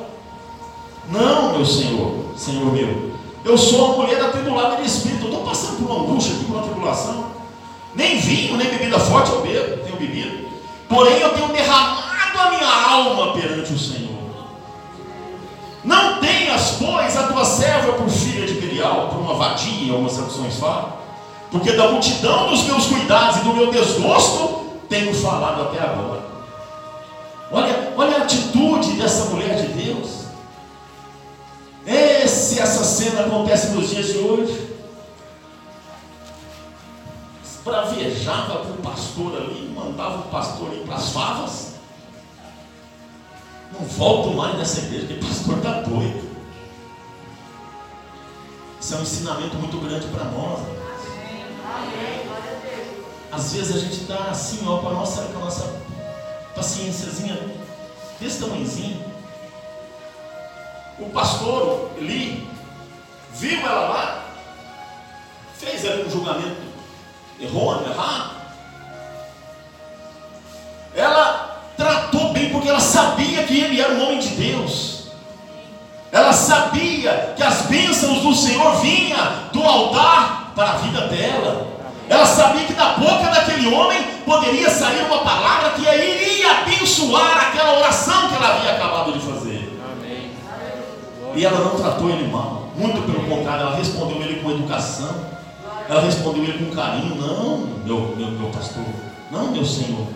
Não, 1.08 1.52
meu 1.52 1.64
Senhor, 1.64 2.24
Senhor 2.36 2.72
meu. 2.72 3.12
Eu 3.44 3.56
sou 3.56 3.86
uma 3.86 3.96
mulher 3.98 4.20
atribulada 4.20 4.76
de 4.76 4.88
espírito. 4.88 5.26
Estou 5.26 5.44
passando 5.44 5.78
por 5.78 5.90
uma 5.90 6.02
angústia 6.02 6.34
por 6.44 6.56
uma 6.56 6.62
tribulação. 6.64 7.26
Nem 7.94 8.18
vinho, 8.18 8.56
nem 8.56 8.68
bebida 8.68 8.98
forte 8.98 9.30
eu 9.30 9.42
bebo, 9.42 9.84
tenho 9.84 9.96
bebido. 9.96 10.48
Porém, 10.88 11.18
eu 11.18 11.30
tenho 11.30 11.48
derramado 11.48 12.38
a 12.38 12.50
minha 12.50 12.68
alma 12.68 13.32
perante 13.32 13.72
o 13.72 13.78
Senhor. 13.78 14.15
Tenhas, 16.66 16.70
pois, 16.78 17.16
a 17.16 17.28
tua 17.28 17.44
serva 17.44 17.92
por 17.92 18.08
filha 18.08 18.46
de 18.46 18.54
Belial, 18.54 19.08
por 19.08 19.20
uma 19.20 19.34
vadia, 19.34 19.92
algumas 19.92 20.14
traduções 20.14 20.56
falam, 20.56 20.92
porque 21.50 21.72
da 21.72 21.92
multidão 21.92 22.48
dos 22.48 22.64
meus 22.64 22.86
cuidados 22.86 23.38
e 23.38 23.40
do 23.40 23.54
meu 23.54 23.70
desgosto 23.70 24.66
tenho 24.88 25.14
falado 25.14 25.62
até 25.62 25.80
agora. 25.80 26.26
Olha, 27.52 27.92
olha 27.96 28.16
a 28.18 28.22
atitude 28.22 28.92
dessa 28.92 29.26
mulher 29.26 29.54
de 29.56 29.68
Deus. 29.68 30.26
Esse, 31.86 32.58
essa 32.58 32.84
cena 32.84 33.20
acontece 33.20 33.68
nos 33.68 33.88
dias 33.88 34.06
de 34.06 34.18
hoje. 34.18 34.66
Bravejava 37.64 38.60
para 38.60 38.72
o 38.72 38.76
pastor 38.76 39.36
ali, 39.36 39.72
mandava 39.74 40.18
o 40.18 40.28
pastor 40.30 40.72
ir 40.72 40.84
para 40.86 40.96
as 40.96 41.10
favas. 41.10 41.74
Não 43.72 43.86
volto 43.86 44.36
mais 44.36 44.56
nessa 44.56 44.80
igreja, 44.80 45.06
porque 45.06 45.24
o 45.24 45.28
pastor 45.28 45.58
está 45.58 45.80
doido. 45.80 46.25
Isso 48.86 48.94
é 48.94 48.98
um 48.98 49.02
ensinamento 49.02 49.56
muito 49.56 49.78
grande 49.78 50.06
para 50.06 50.26
nós. 50.26 50.60
Às 53.32 53.52
vezes 53.52 53.74
a 53.74 53.78
gente 53.80 54.02
está 54.02 54.30
assim, 54.30 54.60
ó, 54.64 54.78
com 54.78 54.88
a 54.90 54.92
nossa, 54.92 55.22
com 55.22 55.38
a 55.38 55.44
nossa 55.46 55.82
paciênciazinha 56.54 57.36
desse 58.20 58.38
tamanhozinho. 58.38 59.04
O 61.00 61.10
pastor 61.10 61.90
Eli 61.96 62.48
viu 63.34 63.58
ela 63.58 63.88
lá, 63.88 64.24
fez 65.58 65.84
ali 65.84 66.04
um 66.04 66.10
julgamento 66.10 66.62
errôneo, 67.40 67.90
errado. 67.90 68.36
Ela 70.94 71.60
tratou 71.76 72.32
bem 72.32 72.52
porque 72.52 72.68
ela 72.68 72.78
sabia 72.78 73.42
que 73.42 73.58
ele 73.58 73.80
era 73.80 73.94
um 73.94 74.04
homem 74.04 74.20
de 74.20 74.28
Deus. 74.28 74.95
Ela 76.12 76.32
sabia 76.32 77.34
que 77.36 77.42
as 77.42 77.62
bênçãos 77.62 78.20
do 78.20 78.34
Senhor 78.34 78.76
vinham 78.80 79.18
do 79.52 79.62
altar 79.62 80.52
para 80.54 80.70
a 80.70 80.76
vida 80.76 81.08
dela. 81.08 81.66
Ela 82.08 82.24
sabia 82.24 82.64
que 82.64 82.72
da 82.72 82.94
boca 82.94 83.30
daquele 83.30 83.74
homem 83.74 84.02
poderia 84.24 84.70
sair 84.70 85.04
uma 85.04 85.18
palavra 85.18 85.70
que 85.70 85.82
iria 85.82 86.60
abençoar 86.60 87.48
aquela 87.48 87.78
oração 87.78 88.28
que 88.28 88.34
ela 88.34 88.56
havia 88.56 88.72
acabado 88.72 89.12
de 89.12 89.20
fazer. 89.20 89.80
Amém. 89.92 90.30
E 91.34 91.44
ela 91.44 91.58
não 91.58 91.76
tratou 91.76 92.08
ele 92.08 92.28
mal. 92.28 92.68
Muito 92.76 93.02
pelo 93.02 93.26
contrário, 93.28 93.62
ela 93.62 93.76
respondeu 93.76 94.22
ele 94.22 94.40
com 94.40 94.50
educação. 94.50 95.14
Ela 95.88 96.00
respondeu 96.02 96.44
ele 96.44 96.64
com 96.64 96.74
carinho. 96.74 97.14
Não, 97.16 97.58
meu, 97.84 98.14
meu, 98.16 98.30
meu 98.30 98.50
pastor. 98.50 98.84
Não, 99.30 99.50
meu 99.50 99.64
Senhor. 99.64 100.06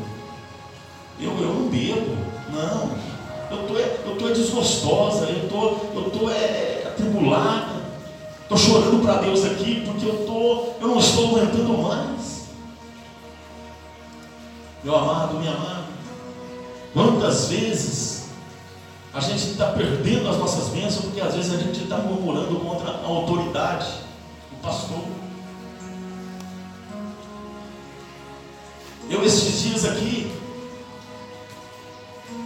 Eu, 1.18 1.36
eu 1.38 1.54
não 1.54 1.68
bebo, 1.68 2.16
não. 2.50 2.90
Eu 3.50 3.66
tô, 3.66 3.76
eu 3.76 4.16
tô 4.16 4.28
desgostosa, 4.28 5.26
eu 5.26 5.48
tô, 5.48 5.98
eu 5.98 6.10
tô 6.10 6.30
é, 6.30 6.34
é 6.34 6.84
atribulada. 6.86 7.80
Estou 8.42 8.56
chorando 8.56 9.02
para 9.02 9.22
Deus 9.22 9.44
aqui 9.44 9.82
porque 9.84 10.06
eu, 10.06 10.24
tô, 10.26 10.72
eu 10.80 10.88
não 10.88 10.98
estou 10.98 11.28
aguentando 11.28 11.78
mais. 11.78 12.48
Meu 14.82 14.96
amado, 14.96 15.38
minha 15.38 15.52
amada, 15.52 15.84
quantas 16.94 17.48
vezes 17.48 18.30
a 19.12 19.20
gente 19.20 19.50
está 19.50 19.72
perdendo 19.72 20.28
as 20.28 20.38
nossas 20.38 20.68
bênçãos 20.68 21.04
porque 21.06 21.20
às 21.20 21.34
vezes 21.34 21.52
a 21.52 21.58
gente 21.58 21.82
está 21.82 21.98
murmurando 21.98 22.58
contra 22.60 22.90
a 22.90 23.06
autoridade, 23.06 23.86
o 24.52 24.62
pastor. 24.62 25.02
Eu 29.10 29.24
esses 29.24 29.62
dias 29.62 29.84
aqui, 29.84 30.32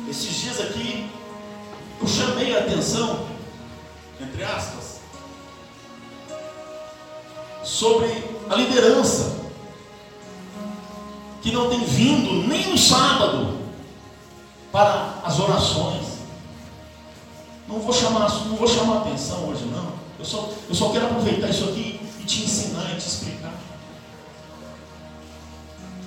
esses 0.08 0.34
dias 0.34 0.60
aqui, 0.60 1.10
eu 2.00 2.08
chamei 2.08 2.56
a 2.56 2.60
atenção, 2.60 3.26
entre 4.20 4.44
aspas, 4.44 5.00
sobre 7.62 8.24
a 8.50 8.54
liderança, 8.54 9.44
que 11.42 11.50
não 11.52 11.68
tem 11.68 11.84
vindo 11.84 12.46
nem 12.48 12.70
no 12.70 12.78
sábado 12.78 13.58
para 14.70 15.20
as 15.24 15.38
orações. 15.38 16.04
Não 17.68 17.80
vou 17.80 17.92
chamar, 17.92 18.28
não 18.46 18.56
vou 18.56 18.68
chamar 18.68 18.98
atenção 18.98 19.48
hoje 19.48 19.64
não. 19.66 19.92
Eu 20.18 20.24
só, 20.24 20.50
eu 20.68 20.74
só 20.74 20.90
quero 20.90 21.06
aproveitar 21.06 21.48
isso 21.48 21.64
aqui 21.64 22.00
e 22.20 22.24
te 22.24 22.44
ensinar 22.44 22.92
e 22.92 22.96
te 22.96 23.06
explicar. 23.06 23.54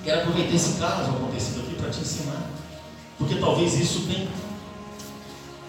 Quero 0.04 0.20
aproveitar 0.20 0.54
esse 0.54 0.78
caso 0.78 1.10
acontecido 1.10 1.60
aqui 1.60 1.74
para 1.74 1.90
te 1.90 2.00
ensinar. 2.00 2.57
Porque 3.18 3.34
talvez 3.34 3.74
isso 3.78 4.06
tenha 4.06 4.28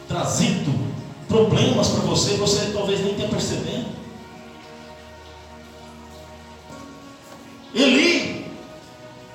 trazido 0.08 0.72
problemas 1.28 1.90
para 1.90 2.02
você, 2.02 2.38
você 2.38 2.72
talvez 2.72 3.04
nem 3.04 3.16
tenha 3.16 3.30
percebendo. 3.30 3.90
Eli 7.74 8.52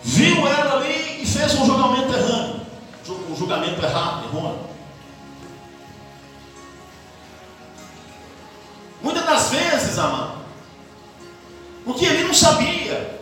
viu 0.03 0.47
ela 0.47 0.77
ali 0.77 1.23
e 1.23 1.27
fez 1.27 1.55
um 1.55 1.67
julgamento 1.67 2.13
errado. 2.13 2.61
Um 3.31 3.37
julgamento 3.37 3.85
errado, 3.85 4.25
errôneo. 4.25 4.75
Muitas 9.03 9.25
das 9.25 9.51
vezes, 9.51 9.99
amado, 9.99 10.39
porque 11.85 12.07
ele 12.07 12.25
não 12.25 12.35
sabia 12.35 13.21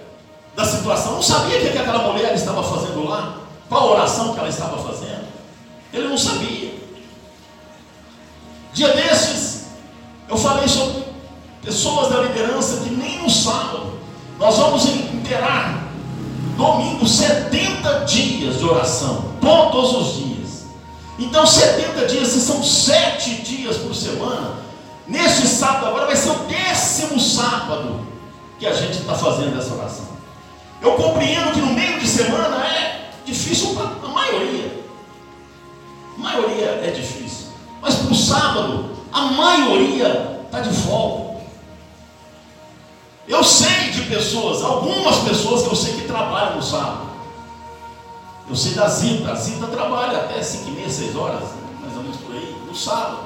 da 0.54 0.64
situação, 0.64 1.14
não 1.14 1.22
sabia 1.22 1.58
o 1.58 1.60
que 1.60 1.78
aquela 1.78 2.12
mulher 2.12 2.34
estava 2.34 2.62
fazendo 2.62 3.04
lá. 3.04 3.41
Qual 3.72 3.92
oração 3.92 4.34
que 4.34 4.38
ela 4.38 4.50
estava 4.50 4.76
fazendo? 4.86 5.24
Ele 5.94 6.08
não 6.08 6.18
sabia. 6.18 6.74
Dia 8.74 8.88
desses, 8.88 9.68
eu 10.28 10.36
falei 10.36 10.68
sobre 10.68 11.02
pessoas 11.62 12.10
da 12.10 12.20
liderança 12.20 12.82
que 12.82 12.90
nem 12.90 13.22
no 13.22 13.30
sábado 13.30 13.94
nós 14.38 14.58
vamos 14.58 14.84
interar 14.84 15.88
domingo 16.54 17.08
70 17.08 18.04
dias 18.04 18.58
de 18.58 18.64
oração, 18.66 19.32
todos 19.40 19.94
os 19.94 20.16
dias. 20.16 20.66
Então, 21.18 21.46
70 21.46 22.06
dias, 22.08 22.28
se 22.28 22.42
são 22.42 22.62
7 22.62 23.36
dias 23.36 23.78
por 23.78 23.94
semana, 23.94 24.58
neste 25.08 25.46
sábado 25.46 25.86
agora 25.86 26.04
vai 26.04 26.16
ser 26.16 26.28
o 26.28 26.40
décimo 26.40 27.18
sábado 27.18 28.06
que 28.58 28.66
a 28.66 28.74
gente 28.74 28.98
está 28.98 29.14
fazendo 29.14 29.58
essa 29.58 29.72
oração. 29.72 30.08
Eu 30.82 30.92
compreendo 30.92 31.52
que 31.52 31.60
no 31.60 31.72
meio 31.72 31.98
de 31.98 32.06
semana 32.06 32.66
é 32.66 32.91
Difícil 33.24 33.74
para 33.74 34.08
a 34.08 34.12
maioria. 34.12 34.84
A 36.16 36.20
maioria 36.20 36.66
é 36.84 36.90
difícil. 36.90 37.48
Mas 37.80 37.94
para 37.96 38.12
o 38.12 38.14
sábado, 38.14 38.90
a 39.12 39.22
maioria 39.22 40.40
está 40.44 40.60
de 40.60 40.70
folga. 40.70 41.32
Eu 43.26 43.44
sei 43.44 43.90
de 43.90 44.02
pessoas, 44.02 44.62
algumas 44.62 45.16
pessoas 45.18 45.62
que 45.62 45.68
eu 45.68 45.76
sei 45.76 45.94
que 45.94 46.06
trabalham 46.06 46.56
no 46.56 46.62
sábado. 46.62 47.12
Eu 48.48 48.56
sei 48.56 48.74
da 48.74 48.88
Zita, 48.88 49.30
a 49.30 49.34
Zita 49.34 49.66
trabalha 49.68 50.18
até 50.18 50.42
5 50.42 50.68
e 50.68 50.72
meia, 50.72 50.90
6 50.90 51.16
horas, 51.16 51.42
mais 51.80 51.96
ou 51.96 52.02
menos 52.02 52.16
por 52.18 52.34
aí, 52.34 52.56
no 52.66 52.74
sábado. 52.74 53.18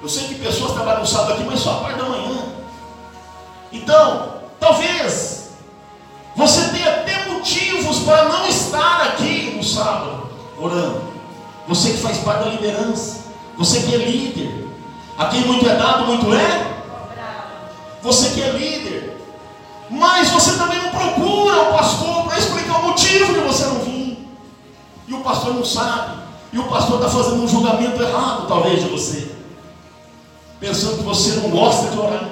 Eu 0.00 0.08
sei 0.08 0.28
que 0.28 0.36
pessoas 0.36 0.72
trabalham 0.72 1.00
no 1.00 1.06
sábado 1.06 1.32
aqui, 1.32 1.44
mas 1.44 1.58
só 1.58 1.72
a 1.72 1.80
parte 1.80 1.98
da 1.98 2.08
manhã. 2.08 2.42
Então, 3.72 4.34
talvez 4.60 5.50
você 6.36 6.68
tenha 6.68 6.88
até 6.88 7.17
motivos 7.88 7.98
para 8.00 8.28
não 8.28 8.46
estar 8.46 9.02
aqui 9.02 9.54
no 9.56 9.64
sábado 9.64 10.28
orando. 10.58 11.02
Você 11.66 11.92
que 11.92 11.98
faz 11.98 12.18
parte 12.18 12.44
da 12.44 12.50
liderança, 12.50 13.24
você 13.56 13.80
que 13.80 13.94
é 13.94 13.98
líder. 13.98 14.68
A 15.16 15.26
quem 15.26 15.40
muito 15.42 15.68
é 15.68 15.74
dado, 15.74 16.06
muito 16.06 16.32
é. 16.32 16.78
Você 18.02 18.30
que 18.30 18.42
é 18.42 18.52
líder. 18.52 19.16
Mas 19.90 20.30
você 20.30 20.56
também 20.56 20.80
não 20.82 20.90
procura 20.90 21.62
o 21.62 21.72
pastor 21.72 22.24
para 22.24 22.38
explicar 22.38 22.80
o 22.80 22.88
motivo 22.88 23.34
de 23.34 23.40
você 23.40 23.64
não 23.66 23.80
vir. 23.80 24.28
E 25.08 25.14
o 25.14 25.20
pastor 25.20 25.54
não 25.54 25.64
sabe. 25.64 26.18
E 26.52 26.58
o 26.58 26.64
pastor 26.64 26.96
está 26.96 27.10
fazendo 27.10 27.42
um 27.42 27.48
julgamento 27.48 28.02
errado, 28.02 28.46
talvez, 28.46 28.82
de 28.82 28.88
você. 28.88 29.32
Pensando 30.60 30.98
que 30.98 31.04
você 31.04 31.40
não 31.40 31.50
gosta 31.50 31.90
de 31.90 31.98
orar, 31.98 32.28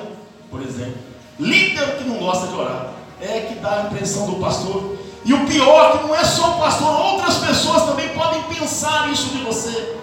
por 0.50 0.62
exemplo. 0.62 0.96
Líder 1.38 1.96
que 1.98 2.04
não 2.04 2.18
gosta 2.18 2.46
de 2.46 2.54
orar. 2.54 2.92
É 3.20 3.40
que 3.40 3.54
dá 3.56 3.80
a 3.80 3.82
impressão 3.86 4.26
do 4.26 4.36
pastor. 4.36 4.95
E 5.26 5.34
o 5.34 5.44
pior 5.44 5.86
é 5.86 5.98
que 5.98 6.06
não 6.06 6.14
é 6.14 6.24
só 6.24 6.50
o 6.50 6.60
pastor, 6.60 6.88
outras 6.88 7.38
pessoas 7.38 7.82
também 7.82 8.10
podem 8.10 8.40
pensar 8.44 9.10
isso 9.12 9.26
de 9.30 9.38
você. 9.38 9.96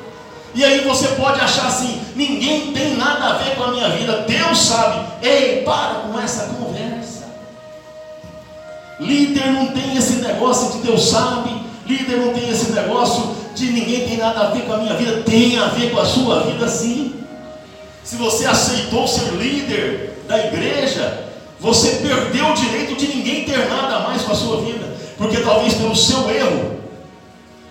E 0.53 0.63
aí 0.65 0.81
você 0.81 1.07
pode 1.15 1.39
achar 1.39 1.67
assim: 1.67 2.01
ninguém 2.13 2.73
tem 2.73 2.97
nada 2.97 3.29
a 3.29 3.33
ver 3.37 3.55
com 3.55 3.63
a 3.63 3.71
minha 3.71 3.89
vida, 3.89 4.25
Deus 4.27 4.59
sabe. 4.59 5.01
Ei, 5.21 5.63
para 5.63 6.01
com 6.01 6.19
essa 6.19 6.47
conversa. 6.47 7.23
Líder 8.99 9.47
não 9.53 9.67
tem 9.67 9.95
esse 9.95 10.15
negócio 10.15 10.73
de 10.73 10.87
Deus 10.87 11.09
sabe, 11.09 11.49
líder 11.87 12.17
não 12.17 12.33
tem 12.33 12.49
esse 12.49 12.73
negócio 12.73 13.35
de 13.55 13.71
ninguém 13.71 14.07
tem 14.07 14.17
nada 14.17 14.41
a 14.41 14.49
ver 14.49 14.63
com 14.63 14.73
a 14.73 14.77
minha 14.77 14.93
vida, 14.93 15.23
tem 15.23 15.57
a 15.57 15.67
ver 15.67 15.91
com 15.91 16.01
a 16.01 16.05
sua 16.05 16.41
vida 16.41 16.67
sim. 16.67 17.15
Se 18.03 18.17
você 18.17 18.45
aceitou 18.45 19.07
ser 19.07 19.31
líder 19.31 20.21
da 20.27 20.37
igreja, 20.47 21.31
você 21.59 22.01
perdeu 22.01 22.47
o 22.49 22.53
direito 22.53 22.95
de 22.95 23.07
ninguém 23.07 23.45
ter 23.45 23.69
nada 23.69 23.99
mais 23.99 24.21
com 24.21 24.33
a 24.33 24.35
sua 24.35 24.61
vida, 24.61 24.82
porque 25.23 25.37
talvez 25.37 25.73
pelo 25.75 25.95
seu 25.95 26.29
erro, 26.29 26.79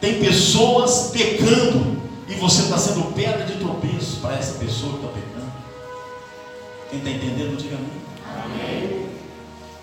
tem 0.00 0.18
pessoas 0.20 1.10
pecando 1.12 2.00
e 2.26 2.32
você 2.34 2.62
está 2.62 2.78
sendo 2.78 3.12
pedra 3.12 3.44
de 3.44 3.56
tropeço 3.56 4.20
para 4.22 4.36
essa 4.36 4.54
pessoa 4.54 4.94
que 4.94 5.04
está 5.04 5.08
pecando. 5.08 5.52
Quem 6.88 6.98
está 7.00 7.10
entendendo, 7.10 7.58
diga 7.58 7.76
amém. 7.76 9.06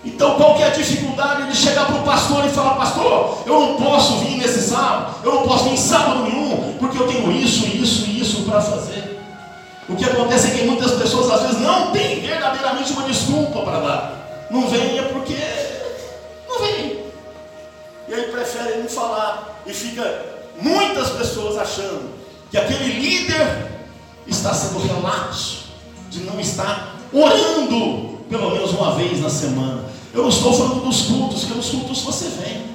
Então, 0.04 0.36
qual 0.36 0.56
que 0.56 0.64
é 0.64 0.68
a 0.68 0.70
dificuldade 0.72 1.52
de 1.52 1.56
chegar 1.56 1.86
para 1.86 1.98
o 1.98 2.04
pastor 2.04 2.44
e 2.46 2.50
falar, 2.50 2.74
pastor, 2.74 3.44
eu 3.46 3.60
não 3.60 3.76
posso 3.76 4.18
vir 4.18 4.38
nesse 4.38 4.68
sábado, 4.68 5.18
eu 5.24 5.36
não 5.36 5.44
posso 5.44 5.66
vir 5.66 5.78
sábado 5.78 6.24
nenhum, 6.24 6.76
porque 6.80 6.98
eu 6.98 7.08
tenho 7.08 7.32
isso, 7.32 7.68
isso 7.68 8.06
e 8.08 8.20
isso 8.20 8.42
para 8.46 8.62
fazer. 8.62 9.20
O 9.88 9.96
que 9.96 10.06
acontece 10.06 10.48
é 10.48 10.52
que 10.52 10.64
muitas 10.64 10.94
pessoas 10.94 11.30
às 11.30 11.42
vezes 11.44 11.62
não 11.62 11.92
têm 11.92 12.20
verdadeiramente 12.20 12.92
uma 12.94 13.04
desculpa 13.04 13.62
para 13.62 13.80
dar. 13.80 14.48
Não 14.50 14.64
é 14.64 15.02
porque 15.14 15.38
não 16.48 16.60
vem. 16.62 16.99
E 18.10 18.14
aí 18.14 18.24
preferem 18.32 18.82
não 18.82 18.90
falar. 18.90 19.62
E 19.66 19.74
fica 19.74 20.26
muitas 20.60 21.10
pessoas 21.12 21.58
achando 21.58 22.10
que 22.50 22.58
aquele 22.58 23.00
líder 23.00 23.70
está 24.28 24.54
sendo 24.54 24.80
relapso 24.80 25.66
de 26.10 26.22
não 26.22 26.40
estar 26.40 26.96
orando 27.14 28.20
pelo 28.30 28.52
menos 28.52 28.72
uma 28.72 28.96
vez 28.96 29.22
na 29.22 29.30
semana. 29.30 29.86
Eu 30.14 30.24
não 30.24 30.30
estou 30.30 30.54
falando 30.54 30.84
dos 30.86 31.04
cultos, 31.04 31.42
porque 31.42 31.56
nos 31.56 31.70
cultos 31.70 32.02
você 32.02 32.26
vem. 32.30 32.70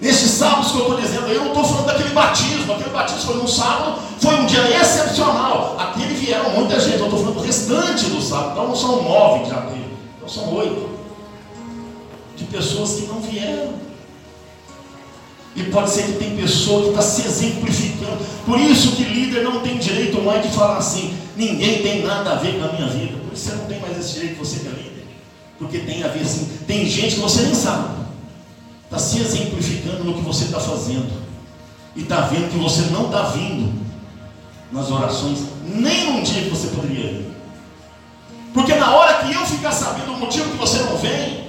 Nesses 0.00 0.32
sábados 0.32 0.72
que 0.72 0.78
eu 0.78 0.82
estou 0.82 1.00
dizendo, 1.00 1.28
eu 1.28 1.40
não 1.40 1.48
estou 1.48 1.64
falando 1.64 1.86
daquele 1.86 2.10
batismo, 2.10 2.72
aquele 2.72 2.90
batismo 2.90 3.20
foi 3.20 3.36
num 3.36 3.46
sábado, 3.46 4.00
foi 4.18 4.34
um 4.34 4.46
dia 4.46 4.80
excepcional. 4.80 5.76
Aquele 5.78 6.14
vieram 6.14 6.50
muita 6.50 6.80
gente, 6.80 6.98
eu 6.98 7.04
estou 7.04 7.20
falando 7.20 7.36
do 7.36 7.42
restante 7.42 8.06
do 8.06 8.20
sábado, 8.20 8.52
então 8.52 8.68
não 8.68 8.76
são 8.76 9.02
nove 9.02 9.44
que 9.44 9.50
já 9.50 9.62
teve, 9.62 9.96
então 10.16 10.28
são 10.28 10.52
oito. 10.54 10.90
De 12.36 12.44
pessoas 12.44 12.94
que 12.94 13.06
não 13.06 13.20
vieram. 13.20 13.74
E 15.56 15.62
pode 15.64 15.90
ser 15.90 16.02
que 16.04 16.12
tem 16.12 16.36
pessoa 16.36 16.82
que 16.82 16.88
está 16.90 17.02
se 17.02 17.22
exemplificando. 17.22 18.18
Por 18.44 18.58
isso 18.58 18.96
que 18.96 19.04
líder 19.04 19.44
não 19.44 19.60
tem 19.60 19.78
direito 19.78 20.20
mais 20.20 20.42
de 20.42 20.48
falar 20.48 20.78
assim, 20.78 21.16
ninguém 21.36 21.82
tem 21.82 22.04
nada 22.04 22.32
a 22.32 22.34
ver 22.36 22.58
com 22.58 22.64
a 22.64 22.72
minha 22.72 22.88
vida. 22.88 23.18
Por 23.18 23.32
isso 23.32 23.50
você 23.50 23.54
não 23.56 23.66
tem 23.66 23.80
mais 23.80 23.98
esse 23.98 24.14
direito, 24.14 24.38
você 24.38 24.60
que 24.60 24.66
é 24.66 24.70
líder. 24.70 25.04
Porque 25.58 25.78
tem 25.78 26.02
a 26.02 26.08
ver 26.08 26.22
assim, 26.22 26.48
tem 26.66 26.86
gente 26.86 27.14
que 27.14 27.20
você 27.20 27.42
nem 27.42 27.54
sabe. 27.54 28.04
Está 28.84 28.98
se 28.98 29.20
exemplificando 29.20 30.04
no 30.04 30.14
que 30.14 30.22
você 30.22 30.44
está 30.44 30.58
fazendo. 30.58 31.22
E 31.94 32.02
está 32.02 32.22
vendo 32.22 32.50
que 32.50 32.58
você 32.58 32.82
não 32.90 33.06
está 33.06 33.22
vindo 33.22 33.72
nas 34.72 34.90
orações, 34.90 35.38
nem 35.64 36.12
num 36.12 36.22
dia 36.22 36.42
que 36.42 36.50
você 36.50 36.66
poderia 36.68 37.12
vir. 37.12 37.30
Porque 38.52 38.74
na 38.74 38.92
hora 38.94 39.24
que 39.24 39.32
eu 39.32 39.46
ficar 39.46 39.70
sabendo 39.70 40.12
o 40.12 40.18
motivo 40.18 40.50
que 40.50 40.56
você 40.56 40.78
não 40.82 40.96
vem, 40.96 41.43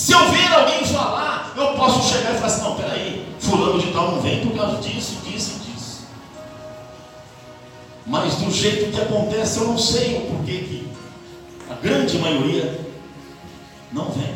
se 0.00 0.12
eu 0.12 0.30
ver 0.30 0.50
alguém 0.50 0.82
falar, 0.86 1.52
eu 1.54 1.74
posso 1.74 2.08
chegar 2.08 2.30
e 2.30 2.34
falar 2.36 2.46
assim: 2.46 2.62
não, 2.62 2.74
peraí, 2.74 3.26
fulano 3.38 3.78
de 3.78 3.92
tal 3.92 4.12
não 4.12 4.22
vem 4.22 4.40
por 4.40 4.56
causa 4.56 4.80
disso, 4.80 5.18
disso 5.26 5.56
e 5.56 5.70
disso. 5.70 6.06
Mas 8.06 8.36
do 8.36 8.50
jeito 8.50 8.90
que 8.90 8.98
acontece, 8.98 9.58
eu 9.58 9.66
não 9.66 9.76
sei 9.76 10.16
o 10.16 10.20
porquê 10.22 10.56
que 10.56 10.88
a 11.70 11.74
grande 11.74 12.16
maioria 12.16 12.80
não 13.92 14.06
vem. 14.06 14.34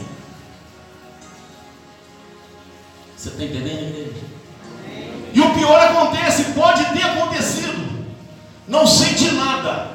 Você 3.17 3.31
está 3.31 3.45
entendendo, 3.45 3.89
igreja? 3.89 4.21
E 5.33 5.41
o 5.41 5.55
pior 5.55 5.81
acontece, 5.81 6.45
pode 6.53 6.85
ter 6.93 7.05
acontecido. 7.05 8.05
Não 8.69 8.87
sei 8.87 9.15
de 9.15 9.31
nada. 9.31 9.93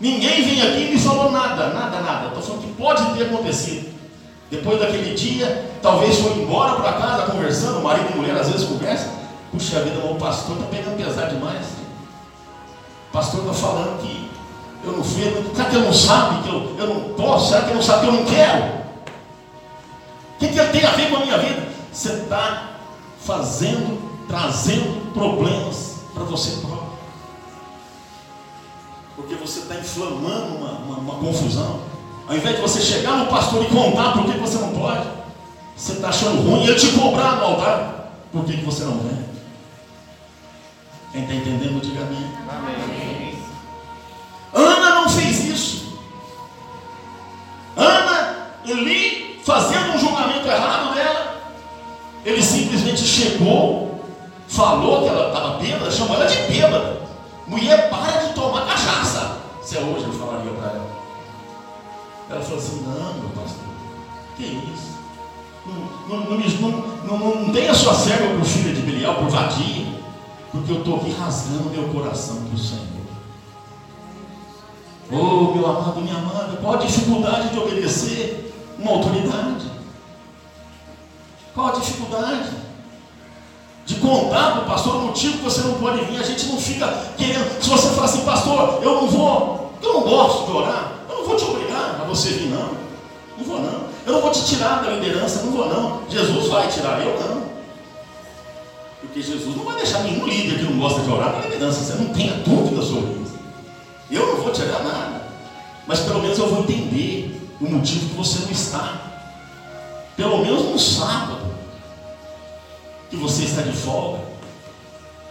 Ninguém 0.00 0.42
vem 0.44 0.62
aqui 0.62 0.84
e 0.84 0.94
me 0.94 0.98
falou 0.98 1.30
nada, 1.30 1.74
nada, 1.74 2.00
nada. 2.00 2.28
Estou 2.28 2.42
falando 2.42 2.62
que 2.62 2.72
pode 2.72 3.18
ter 3.18 3.24
acontecido. 3.24 3.93
Depois 4.50 4.78
daquele 4.78 5.14
dia, 5.14 5.72
talvez 5.82 6.18
foi 6.18 6.32
embora 6.34 6.76
para 6.76 6.92
casa 6.92 7.32
conversando, 7.32 7.82
marido 7.82 8.12
e 8.12 8.16
mulher 8.16 8.36
às 8.36 8.48
vezes 8.48 8.66
conversam. 8.66 9.12
Puxa 9.50 9.80
vida, 9.80 10.04
o 10.04 10.16
pastor 10.16 10.56
está 10.56 10.68
pegando 10.68 10.96
pesado 10.96 11.34
demais. 11.34 11.66
O 13.08 13.12
pastor 13.12 13.40
está 13.40 13.54
falando 13.54 14.00
que 14.02 14.30
eu 14.84 14.92
não 14.92 15.04
fui. 15.04 15.22
Será 15.54 15.68
que 15.68 15.76
ele 15.76 15.86
não 15.86 15.92
sabe 15.92 16.42
que 16.42 16.48
eu, 16.48 16.76
eu 16.78 16.86
não 16.86 17.14
posso? 17.14 17.48
Será 17.48 17.62
que 17.62 17.68
ele 17.68 17.74
não 17.74 17.82
sabe 17.82 18.00
que 18.00 18.06
eu 18.06 18.12
não 18.12 18.24
quero? 18.24 18.64
O 20.34 20.38
que, 20.38 20.48
que 20.48 20.58
ele 20.58 20.72
tem 20.72 20.84
a 20.84 20.90
ver 20.90 21.10
com 21.10 21.16
a 21.16 21.20
minha 21.20 21.38
vida? 21.38 21.68
Você 21.92 22.12
está 22.12 22.70
fazendo, 23.24 24.26
trazendo 24.28 25.12
problemas 25.12 26.00
para 26.12 26.24
você 26.24 26.60
próprio. 26.60 26.92
Porque 29.16 29.34
você 29.36 29.60
está 29.60 29.76
inflamando 29.76 30.56
uma, 30.56 30.70
uma, 30.72 30.96
uma 30.98 31.14
confusão. 31.14 31.93
Ao 32.26 32.34
invés 32.34 32.56
de 32.56 32.62
você 32.62 32.80
chegar 32.80 33.18
no 33.18 33.26
pastor 33.26 33.62
e 33.62 33.66
contar 33.66 34.12
por 34.12 34.24
que 34.24 34.38
você 34.38 34.56
não 34.58 34.72
pode, 34.72 35.06
você 35.76 35.92
está 35.92 36.08
achando 36.08 36.40
ruim 36.42 36.64
e 36.64 36.68
ele 36.68 36.78
te 36.78 36.92
cobrar 36.92 37.36
no 37.36 37.44
altar, 37.44 38.12
por 38.32 38.44
que, 38.44 38.56
você 38.56 38.84
não 38.84 38.98
vem? 38.98 39.24
Quem 41.12 41.22
está 41.22 41.34
entendendo, 41.34 41.80
diga 41.80 42.02
amém. 42.02 42.32
amém. 42.48 43.38
Ana 44.52 44.94
não 44.94 45.08
fez 45.08 45.44
isso. 45.44 45.98
Ana, 47.76 48.48
Eli, 48.64 49.40
fazendo 49.44 49.92
um 49.92 49.98
julgamento 49.98 50.48
errado 50.48 50.94
dela, 50.94 51.42
ele 52.24 52.42
simplesmente 52.42 53.04
chegou, 53.04 54.02
falou 54.48 55.02
que 55.02 55.08
ela 55.08 55.28
estava 55.28 55.58
bêbada, 55.58 55.90
chamou 55.90 56.16
ela 56.16 56.26
de 56.26 56.38
bêbada. 56.52 57.02
Mulher, 57.46 57.90
para 57.90 58.26
de 58.26 58.32
tomar 58.32 58.66
cachaça. 58.66 59.38
Se 59.62 59.76
é 59.76 59.80
hoje, 59.80 60.04
eu 60.04 60.12
falaria 60.12 60.50
para 60.52 60.70
ela. 60.70 60.93
Ela 62.28 62.40
falou 62.40 62.58
assim: 62.58 62.82
Não, 62.82 63.14
meu 63.14 63.28
pastor, 63.30 63.64
que 64.36 64.44
isso? 64.44 64.94
Não, 65.66 66.18
não, 66.18 66.30
não, 66.30 67.18
não, 67.18 67.34
não 67.46 67.52
tenha 67.52 67.74
sua 67.74 67.94
serva 67.94 68.36
por 68.36 68.44
filha 68.44 68.74
de 68.74 68.82
Belial, 68.82 69.14
por 69.14 69.28
vadia, 69.28 69.86
porque 70.52 70.72
eu 70.72 70.78
estou 70.78 70.96
aqui 70.96 71.10
rasgando 71.12 71.70
meu 71.70 71.88
coração 71.88 72.36
para 72.44 72.54
o 72.54 72.58
Senhor. 72.58 72.84
Oh, 75.10 75.54
meu 75.54 75.66
amado, 75.66 76.00
minha 76.00 76.16
amada, 76.16 76.56
qual 76.60 76.74
a 76.74 76.78
dificuldade 76.78 77.50
de 77.50 77.58
obedecer 77.58 78.52
uma 78.78 78.92
autoridade? 78.92 79.70
Qual 81.54 81.68
a 81.68 81.72
dificuldade? 81.72 82.64
De 83.86 83.96
contar 83.96 84.52
para 84.52 84.62
o 84.62 84.66
pastor 84.66 84.96
o 84.96 85.00
motivo 85.06 85.38
que 85.38 85.44
você 85.44 85.60
não 85.60 85.74
pode 85.74 86.02
vir. 86.06 86.18
A 86.18 86.22
gente 86.22 86.46
não 86.46 86.58
fica 86.58 86.88
querendo. 87.18 87.62
Se 87.62 87.68
você 87.68 87.90
falar 87.90 88.06
assim, 88.06 88.24
pastor, 88.24 88.80
eu 88.82 88.94
não 88.94 89.08
vou, 89.08 89.72
eu 89.82 89.92
não 89.92 90.00
gosto 90.00 90.46
de 90.46 90.56
orar 90.56 90.93
vou 91.26 91.36
te 91.36 91.44
obrigar 91.44 92.00
a 92.00 92.04
você 92.04 92.30
vir, 92.30 92.48
não. 92.48 92.84
Não 93.36 93.44
vou, 93.44 93.60
não. 93.60 93.84
Eu 94.06 94.12
não 94.12 94.20
vou 94.20 94.30
te 94.30 94.44
tirar 94.44 94.82
da 94.82 94.90
liderança, 94.90 95.42
não 95.42 95.52
vou, 95.52 95.68
não. 95.68 96.02
Jesus 96.08 96.48
vai 96.48 96.68
tirar, 96.68 97.00
eu 97.00 97.18
não. 97.18 97.44
Porque 99.00 99.20
Jesus 99.22 99.56
não 99.56 99.64
vai 99.64 99.76
deixar 99.76 100.02
nenhum 100.02 100.26
líder 100.26 100.58
que 100.58 100.64
não 100.64 100.78
gosta 100.78 101.00
de 101.00 101.10
orar 101.10 101.32
na 101.32 101.40
liderança. 101.40 101.80
Você 101.84 102.02
não 102.02 102.12
tenha 102.12 102.34
dúvida 102.34 102.82
sobre 102.82 103.22
isso. 103.22 103.38
Eu 104.10 104.26
não 104.26 104.42
vou 104.42 104.52
tirar 104.52 104.82
nada. 104.82 105.28
Mas 105.86 106.00
pelo 106.00 106.22
menos 106.22 106.38
eu 106.38 106.48
vou 106.48 106.60
entender 106.60 107.40
o 107.60 107.68
motivo 107.68 108.08
que 108.08 108.16
você 108.16 108.40
não 108.40 108.50
está. 108.50 109.00
Pelo 110.16 110.38
menos 110.38 110.64
no 110.64 110.78
sábado, 110.78 111.54
que 113.10 113.16
você 113.16 113.44
está 113.44 113.62
de 113.62 113.72
folga. 113.72 114.20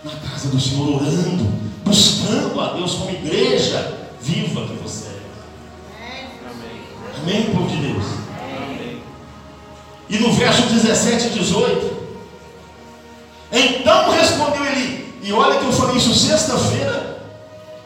na 0.03 0.12
casa 0.12 0.49
do 0.49 0.60
Senhor, 0.60 0.95
orando, 0.95 1.45
buscando 1.84 2.60
a 2.60 2.73
Deus 2.73 2.95
como 2.95 3.12
igreja 3.12 4.10
viva 4.21 4.67
que 4.67 4.73
você 4.75 5.08
é. 5.08 5.12
Povo 7.54 7.68
de 7.68 7.78
Deus? 7.78 8.06
E 10.10 10.18
no 10.20 10.32
verso 10.34 10.64
17 10.64 11.28
e 11.28 11.30
18, 11.32 12.04
então 13.52 14.12
respondeu 14.12 14.66
ele, 14.66 15.14
e 15.24 15.32
olha 15.32 15.60
que 15.60 15.66
eu 15.66 15.72
falei 15.72 15.98
isso 15.98 16.14
sexta-feira, 16.14 17.24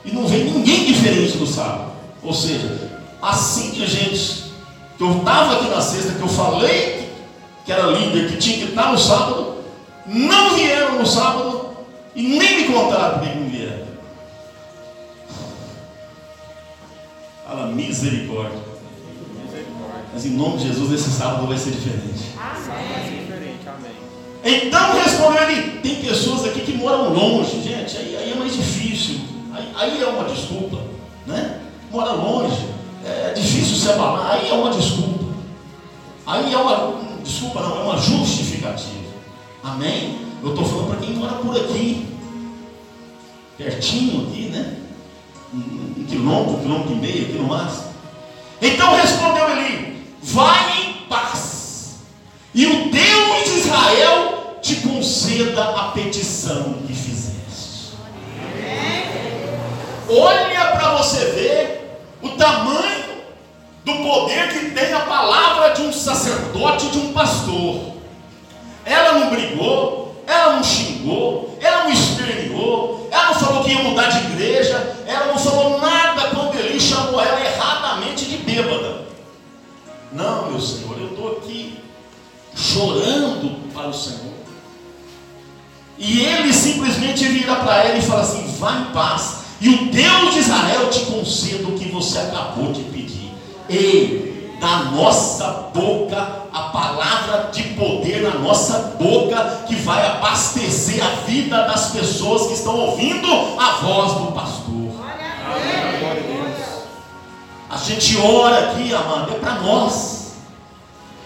e 0.03 0.11
não 0.11 0.27
vem 0.27 0.45
ninguém 0.45 0.85
diferente 0.85 1.37
do 1.37 1.45
sábado. 1.45 1.91
Ou 2.23 2.33
seja, 2.33 2.99
assim 3.21 3.71
de 3.71 3.85
gente 3.85 4.51
que 4.97 5.03
eu 5.03 5.19
estava 5.19 5.57
aqui 5.57 5.69
na 5.69 5.81
sexta, 5.81 6.13
que 6.13 6.21
eu 6.21 6.27
falei 6.27 7.13
que 7.65 7.71
era 7.71 7.87
líder, 7.87 8.29
que 8.29 8.37
tinha 8.37 8.57
que 8.57 8.71
estar 8.71 8.91
no 8.91 8.97
sábado, 8.97 9.57
não 10.05 10.55
vieram 10.55 10.97
no 10.97 11.05
sábado 11.05 11.77
e 12.15 12.23
nem 12.23 12.61
me 12.61 12.73
contaram 12.73 13.19
porque 13.19 13.35
não 13.35 13.49
vieram. 13.49 13.87
Fala 17.45 17.67
misericórdia. 17.67 18.66
Mas 20.13 20.25
em 20.25 20.31
nome 20.31 20.57
de 20.57 20.67
Jesus, 20.67 20.91
esse 20.91 21.11
sábado 21.11 21.47
vai 21.47 21.57
ser 21.57 21.71
diferente. 21.71 22.23
Amém. 22.37 23.07
Então 24.43 24.93
respondeu 25.01 25.43
ele: 25.49 25.79
tem 25.79 25.95
pessoas 25.95 26.45
aqui 26.45 26.61
que 26.61 26.73
moram 26.73 27.13
longe, 27.13 27.61
gente, 27.61 27.97
aí, 27.97 28.15
aí 28.15 28.31
é 28.31 28.35
mais 28.35 28.55
difícil. 28.55 29.19
Aí, 29.53 29.71
aí, 29.75 30.01
é 30.01 30.05
uma 30.05 30.23
desculpa, 30.23 30.77
né? 31.25 31.61
Mora 31.91 32.11
longe, 32.11 32.67
é 33.03 33.33
difícil 33.33 33.75
se 33.75 33.89
abalar, 33.89 34.31
aí 34.31 34.49
é 34.49 34.53
uma 34.53 34.71
desculpa. 34.71 35.25
Aí 36.25 36.53
é 36.53 36.57
uma 36.57 36.99
desculpa, 37.23 37.61
não, 37.61 37.79
é 37.79 37.83
uma 37.83 37.97
justificativa. 37.97 39.07
Amém? 39.63 40.19
Eu 40.43 40.49
estou 40.49 40.65
falando 40.65 40.89
para 40.89 40.97
quem 40.97 41.15
mora 41.15 41.33
por 41.35 41.55
aqui, 41.55 42.05
pertinho 43.57 44.27
aqui, 44.27 44.49
né? 44.49 44.77
Um, 45.53 46.01
um 46.01 46.05
quilômetro, 46.05 46.55
um 46.55 46.61
quilômetro 46.61 46.93
e 46.93 46.95
meio 46.95 47.23
aqui 47.23 47.33
no 47.33 47.47
máximo. 47.47 47.87
Então 48.61 48.95
respondeu 48.95 49.49
ele: 49.49 49.96
vai 50.27 50.81
em 50.81 50.93
paz, 51.07 51.99
e 52.53 52.65
o 52.65 52.91
Deus 52.91 53.43
de 53.45 53.59
Israel 53.59 54.57
te 54.61 54.75
conceda 54.77 55.63
a 55.63 55.83
petição 55.91 56.75
que 56.85 56.93
fizeste. 56.93 57.95
Olha 60.09 60.71
para 60.71 60.95
você 60.97 61.25
ver 61.31 62.01
o 62.21 62.29
tamanho 62.29 63.17
do 63.85 63.93
poder 64.03 64.49
que 64.49 64.71
tem 64.71 64.93
a 64.93 65.01
palavra 65.01 65.73
de 65.73 65.83
um 65.83 65.93
sacerdote, 65.93 66.89
de 66.89 66.97
um 66.97 67.13
pastor. 67.13 67.93
Ela 68.85 69.19
não 69.19 69.29
brigou, 69.29 70.23
ela 70.27 70.53
não 70.53 70.63
xingou, 70.63 71.57
ela 71.61 71.83
não 71.83 71.91
esperneou, 71.91 73.07
ela 73.11 73.27
não 73.27 73.35
falou 73.35 73.63
que 73.63 73.71
ia 73.71 73.83
mudar 73.83 74.07
de 74.07 74.33
igreja, 74.33 74.97
ela 75.05 75.27
não 75.27 75.39
falou 75.39 75.79
nada 75.79 76.06
Não, 80.11 80.51
meu 80.51 80.61
Senhor, 80.61 80.97
eu 80.99 81.07
estou 81.07 81.37
aqui 81.37 81.79
chorando 82.55 83.71
para 83.73 83.87
o 83.87 83.93
Senhor. 83.93 84.33
E 85.97 86.21
ele 86.21 86.53
simplesmente 86.53 87.25
vira 87.27 87.55
para 87.55 87.83
ela 87.83 87.97
e 87.97 88.01
fala 88.01 88.21
assim: 88.21 88.47
vá 88.59 88.73
em 88.79 88.85
paz, 88.93 89.39
e 89.59 89.69
o 89.69 89.91
Deus 89.91 90.33
de 90.33 90.39
Israel 90.39 90.89
te 90.89 91.05
conceda 91.05 91.67
o 91.67 91.77
que 91.77 91.89
você 91.89 92.19
acabou 92.19 92.71
de 92.71 92.83
pedir. 92.83 93.33
Ei, 93.69 94.57
da 94.59 94.85
nossa 94.85 95.69
boca 95.73 96.47
a 96.53 96.69
palavra 96.69 97.49
de 97.51 97.63
poder 97.75 98.23
na 98.23 98.39
nossa 98.39 98.95
boca 98.99 99.65
que 99.67 99.75
vai 99.75 100.03
abastecer 100.05 101.03
a 101.05 101.21
vida 101.27 101.63
das 101.63 101.91
pessoas 101.91 102.47
que 102.47 102.53
estão 102.53 102.75
ouvindo 102.75 103.27
a 103.59 103.77
voz 103.81 104.13
do 104.13 104.31
pastor. 104.31 104.67
A 107.69 107.77
gente 107.77 108.17
ora 108.17 108.71
aqui, 108.71 108.93
amado, 108.93 109.31
é 109.31 109.39
para 109.39 109.55
nós. 109.55 110.33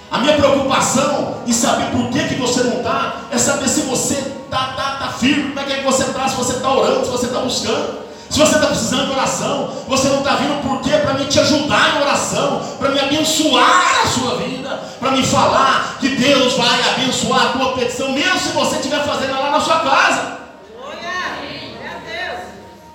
A 0.10 0.17
minha 0.17 0.36
preocupação 0.36 1.38
em 1.47 1.54
saber 1.54 1.91
por 1.91 2.10
que, 2.10 2.27
que 2.27 2.36
você 2.36 2.63
não 2.63 2.77
está, 2.77 3.21
é 3.32 3.38
saber 3.38 3.69
se 3.69 3.82
você 3.82 4.15
está 4.15 4.73
tá, 4.73 4.97
tá 4.99 5.08
firme, 5.10 5.49
como 5.49 5.60
é 5.60 5.63
que, 5.63 5.73
é 5.73 5.77
que 5.77 5.86
você 5.86 6.04
está, 6.04 6.27
se 6.27 6.36
você 6.36 6.54
está 6.54 6.69
orando, 6.69 7.06
se 7.06 7.12
você 7.12 7.27
está 7.27 7.39
buscando. 7.39 8.01
Se 8.32 8.39
você 8.39 8.56
está 8.56 8.67
precisando 8.67 9.08
de 9.08 9.12
oração, 9.12 9.69
você 9.89 10.08
não 10.08 10.19
está 10.19 10.36
vindo 10.36 10.62
por 10.65 10.82
quê? 10.82 10.91
Para 10.91 11.15
me 11.15 11.25
te 11.25 11.38
ajudar 11.38 11.97
em 11.97 12.01
oração, 12.01 12.62
para 12.80 12.89
me 12.89 12.97
abençoar 12.97 14.04
a 14.06 14.08
sua 14.08 14.38
vida, 14.38 14.69
para 15.01 15.12
me 15.12 15.21
falar 15.21 15.97
que 15.99 16.08
Deus 16.08 16.54
vai 16.54 16.82
abençoar 16.93 17.47
a 17.47 17.49
tua 17.49 17.73
petição, 17.73 18.13
mesmo 18.13 18.39
se 18.39 18.49
você 18.54 18.77
estiver 18.77 19.06
fazendo 19.06 19.34
lá 19.34 19.51
na 19.51 19.60
sua 19.60 19.82
casa. 19.82 20.38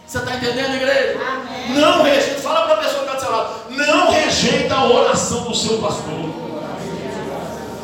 Você 0.06 0.18
está 0.18 0.36
entendendo, 0.36 0.74
igreja? 0.74 1.18
Amém. 1.20 1.80
Não 1.80 2.04
rejeita, 2.04 2.40
fala 2.40 2.62
para 2.62 2.74
a 2.74 2.76
pessoa 2.76 3.04
que 3.04 3.10
está 3.10 3.14
do 3.14 3.20
seu 3.20 3.30
lado, 3.32 3.54
não 3.70 4.10
rejeita 4.12 4.74
a 4.74 4.86
oração 4.86 5.40
do 5.42 5.54
seu 5.54 5.78
pastor. 5.78 6.46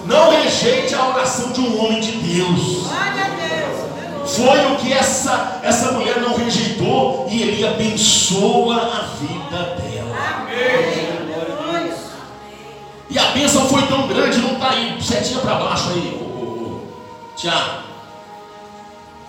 Não 0.07 0.31
rejeite 0.31 0.95
a 0.95 1.09
oração 1.09 1.51
de 1.51 1.61
um 1.61 1.85
homem 1.85 2.01
de 2.01 2.13
Deus. 2.13 2.87
Foi 4.27 4.73
o 4.73 4.77
que 4.77 4.93
essa, 4.93 5.61
essa 5.65 5.93
mulher 5.93 6.21
não 6.21 6.37
rejeitou 6.37 7.27
e 7.29 7.43
ele 7.43 7.67
abençoa 7.67 8.77
a 8.77 9.01
vida 9.17 9.77
dela. 9.77 10.17
Amém. 10.37 11.13
E 13.11 13.19
a 13.19 13.25
bênção 13.33 13.69
foi 13.69 13.83
tão 13.89 14.07
grande, 14.07 14.39
não 14.39 14.55
está 14.55 14.71
aí, 14.71 14.97
setinha 15.03 15.41
para 15.41 15.57
baixo 15.57 15.91
aí, 15.91 16.81
Tiago. 17.37 17.83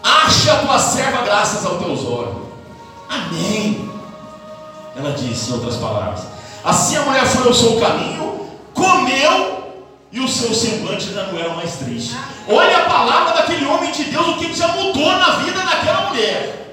Acha 0.01 0.53
a 0.53 0.57
tua 0.57 0.79
serva 0.79 1.23
graças 1.23 1.65
aos 1.65 1.83
teus 1.83 2.05
olhos. 2.05 2.42
Amém. 3.13 3.89
Ela 4.95 5.11
disse, 5.11 5.49
em 5.49 5.53
outras 5.53 5.77
palavras. 5.77 6.21
Assim 6.63 6.95
a 6.97 7.01
mulher 7.01 7.25
foi 7.25 7.47
ao 7.47 7.53
seu 7.53 7.79
caminho, 7.79 8.47
comeu 8.73 9.63
e 10.11 10.19
o 10.19 10.27
seu 10.27 10.53
semblante 10.53 11.11
já 11.11 11.23
não 11.23 11.39
era 11.39 11.53
mais 11.53 11.73
triste. 11.77 12.15
Olha 12.47 12.77
a 12.77 12.81
palavra 12.85 13.33
daquele 13.33 13.65
homem 13.65 13.91
de 13.91 14.03
Deus, 14.05 14.27
o 14.27 14.37
que 14.37 14.53
já 14.53 14.67
mudou 14.69 15.11
na 15.17 15.37
vida 15.37 15.59
daquela 15.59 16.09
mulher. 16.09 16.63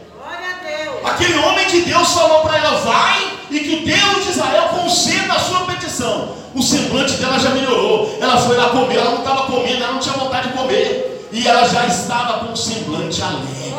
Aquele 1.05 1.39
homem 1.39 1.67
de 1.67 1.83
Deus 1.83 2.13
falou 2.13 2.43
para 2.43 2.59
ela: 2.59 2.79
vai 2.81 3.33
e 3.51 3.61
que 3.61 3.75
o 3.77 3.85
Deus 3.85 4.25
de 4.25 4.31
Israel 4.31 4.69
conceda 4.69 5.33
a 5.33 5.39
sua 5.39 5.61
petição. 5.61 6.37
O 6.55 6.63
semblante 6.63 7.15
dela 7.15 7.39
já 7.39 7.51
melhorou. 7.51 8.17
Ela 8.21 8.37
foi 8.37 8.57
lá 8.57 8.69
comer, 8.71 8.97
ela 8.97 9.11
não 9.11 9.19
estava 9.19 9.43
comendo, 9.47 9.83
ela 9.83 9.93
não 9.93 10.01
tinha 10.01 10.15
vontade 10.15 10.49
de 10.49 10.55
comer. 10.55 11.29
E 11.33 11.47
ela 11.47 11.67
já 11.67 11.87
estava 11.87 12.41
com 12.41 12.53
um 12.53 12.57
semblante 12.57 13.23
alegre. 13.23 13.70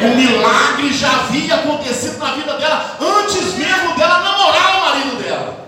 O 0.00 0.16
milagre 0.16 0.92
já 0.92 1.10
havia 1.10 1.54
acontecido 1.54 2.18
na 2.18 2.34
vida 2.34 2.56
dela 2.58 2.96
antes 3.00 3.54
mesmo 3.54 3.94
dela 3.96 4.18
namorar 4.20 4.78
o 4.78 4.84
marido 4.86 5.22
dela. 5.22 5.66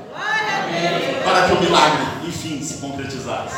Para 1.25 1.49
que 1.49 1.53
o 1.53 1.61
milagre 1.61 2.07
enfim 2.27 2.63
se 2.63 2.75
concretizasse. 2.75 3.57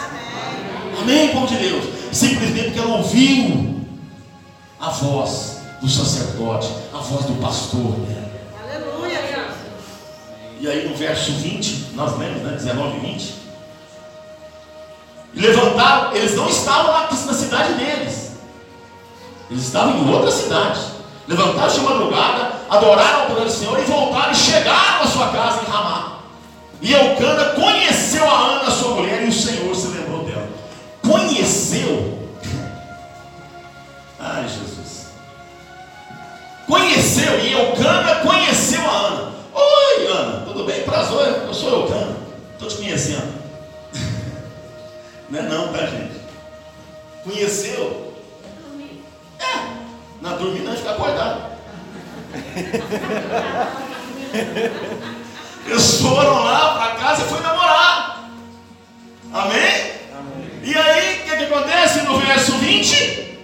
Amém, 1.01 1.31
Amém 1.31 1.33
povo 1.33 1.47
de 1.47 1.57
Deus. 1.57 1.85
Simplesmente 2.13 2.67
porque 2.67 2.79
ela 2.79 2.97
ouviu 2.97 3.85
a 4.81 4.91
voz 4.91 5.59
do 5.81 5.89
sacerdote, 5.89 6.73
a 6.93 6.99
voz 6.99 7.27
do 7.27 7.41
pastor. 7.41 7.97
Aleluia. 8.63 9.49
E 10.61 10.69
aí 10.69 10.89
no 10.89 10.97
verso 10.97 11.33
20, 11.33 11.93
nós 11.95 12.17
lemos, 12.19 12.43
né? 12.43 12.53
19 12.53 12.97
e 12.97 13.01
20. 13.01 13.35
E 15.35 15.41
levantaram, 15.41 16.15
eles 16.17 16.35
não 16.35 16.49
estavam 16.49 16.95
na 17.27 17.35
cidade 17.35 17.75
deles. 17.75 18.28
Eles 19.51 19.65
estavam 19.65 19.99
em 19.99 20.13
outra 20.13 20.31
cidade. 20.31 20.81
Levantaram-se 21.27 21.81
de 21.81 21.85
madrugada, 21.85 22.53
adoraram 22.71 23.21
ao 23.23 23.27
poder 23.27 23.45
do 23.45 23.51
Senhor 23.51 23.79
e 23.79 23.85
voltaram 23.85 24.33
e 24.33 24.35
chegaram 24.35 25.03
à 25.03 25.07
sua 25.07 25.29
casa 25.29 25.63
em 25.63 25.71
Ramá. 25.71 26.19
E 26.81 26.93
Eucana 26.93 27.45
conheceu 27.51 28.29
a 28.29 28.39
Ana, 28.39 28.71
sua 28.71 28.95
mulher, 28.95 29.25
e 29.25 29.29
o 29.29 29.33
Senhor 29.33 29.75
se 29.75 29.89
lembrou 29.89 30.25
dela. 30.25 30.49
Conheceu. 31.03 32.29
Ai, 34.19 34.45
Jesus. 34.45 35.09
Conheceu, 36.67 37.41
e 37.41 37.53
Eucana 37.53 38.17
conheceu 38.17 38.81
a 38.89 38.97
Ana. 38.97 39.33
Oi, 39.55 40.07
Ana, 40.07 40.47
tudo 40.47 40.65
bem? 40.65 40.83
Prazer, 40.83 41.43
eu 41.47 41.55
sou 41.55 41.81
Eucana. 41.81 42.17
Estou 42.53 42.69
te 42.69 42.77
conhecendo. 42.77 43.35
Não 45.29 45.41
é 45.41 45.43
não, 45.43 45.69
tá, 45.73 45.85
gente? 45.87 46.21
Conheceu? 47.25 48.08
É. 49.41 49.59
Na 50.21 50.35
dormir 50.37 50.61
não, 50.61 50.77
fica 50.77 50.91
acordado. 50.91 51.43
Eles 55.67 56.01
foram 56.01 56.45
lá 56.45 56.75
para 56.75 56.95
casa 56.97 57.23
e 57.23 57.29
foi 57.29 57.41
namorar. 57.41 58.31
Amém? 59.33 59.93
Amém. 60.19 60.51
E 60.63 60.75
aí, 60.77 61.21
o 61.21 61.23
que, 61.25 61.37
que 61.37 61.45
acontece 61.45 62.03
no 62.03 62.19
verso 62.19 62.53
20? 62.53 63.39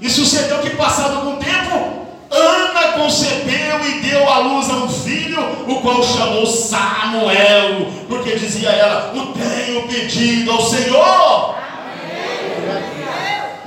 E 0.00 0.10
sucedeu 0.10 0.58
que, 0.58 0.70
passado 0.70 1.16
algum 1.16 1.36
tempo, 1.36 2.06
Ana 2.30 2.92
concebeu 2.92 3.84
e 3.84 4.00
deu 4.00 4.28
à 4.28 4.38
luz 4.38 4.70
a 4.70 4.74
um 4.74 4.88
filho, 4.88 5.40
o 5.66 5.80
qual 5.80 6.02
chamou 6.02 6.46
Samuel, 6.46 7.90
porque 8.08 8.36
dizia 8.36 8.70
ela: 8.70 9.12
O 9.14 9.32
tenho 9.32 9.88
pedido 9.88 10.52
ao 10.52 10.62
Senhor. 10.62 11.56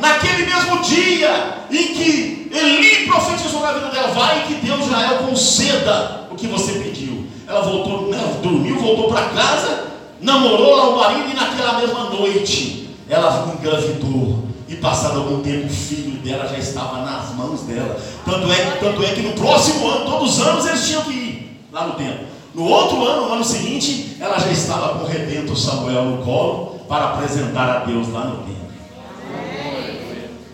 Naquele 0.04 0.46
mesmo 0.46 0.82
dia 0.82 1.66
em 1.72 1.94
que 1.94 2.52
Eli 2.52 3.08
profetizou 3.08 3.62
na 3.62 3.72
vida 3.72 3.88
dela, 3.88 4.10
vai 4.10 4.44
que 4.46 4.56
Deus 4.56 4.82
Israel 4.82 5.20
conceda 5.20 6.28
o 6.30 6.36
que 6.36 6.46
você 6.46 6.74
pediu. 6.74 7.26
Ela 7.48 7.62
voltou, 7.62 8.14
dormiu, 8.42 8.78
voltou 8.78 9.08
para 9.08 9.30
casa, 9.30 9.88
namorou 10.20 10.76
lá 10.76 10.90
o 10.90 10.98
marido 10.98 11.32
e 11.32 11.34
naquela 11.34 11.80
mesma 11.80 12.10
noite 12.10 12.90
ela 13.10 13.56
engravidou. 13.58 14.44
E 14.68 14.76
passado 14.76 15.20
algum 15.20 15.42
tempo, 15.42 15.68
o 15.68 15.70
filho 15.70 16.20
dela 16.20 16.50
já 16.50 16.58
estava 16.58 16.98
nas 16.98 17.34
mãos 17.36 17.62
dela. 17.62 17.98
Tanto 18.26 18.52
é, 18.52 18.78
tanto 18.82 19.04
é 19.04 19.08
que 19.08 19.22
no 19.22 19.32
próximo 19.34 19.88
ano, 19.88 20.06
todos 20.06 20.38
os 20.38 20.46
anos 20.46 20.66
eles 20.66 20.86
tinham 20.86 21.04
que 21.04 21.14
ir 21.14 21.66
lá 21.72 21.88
no 21.88 21.94
templo. 21.94 22.26
No 22.54 22.66
outro 22.66 23.06
ano, 23.06 23.28
no 23.28 23.34
ano 23.36 23.44
seguinte, 23.46 24.18
ela 24.20 24.38
já 24.38 24.52
estava 24.52 25.00
com 25.00 25.06
o 25.06 25.08
redento 25.08 25.56
Samuel 25.56 26.04
no 26.04 26.26
colo 26.26 26.82
para 26.90 27.06
apresentar 27.06 27.70
a 27.70 27.80
Deus 27.86 28.12
lá 28.12 28.26
no 28.26 28.38
templo. 28.40 28.63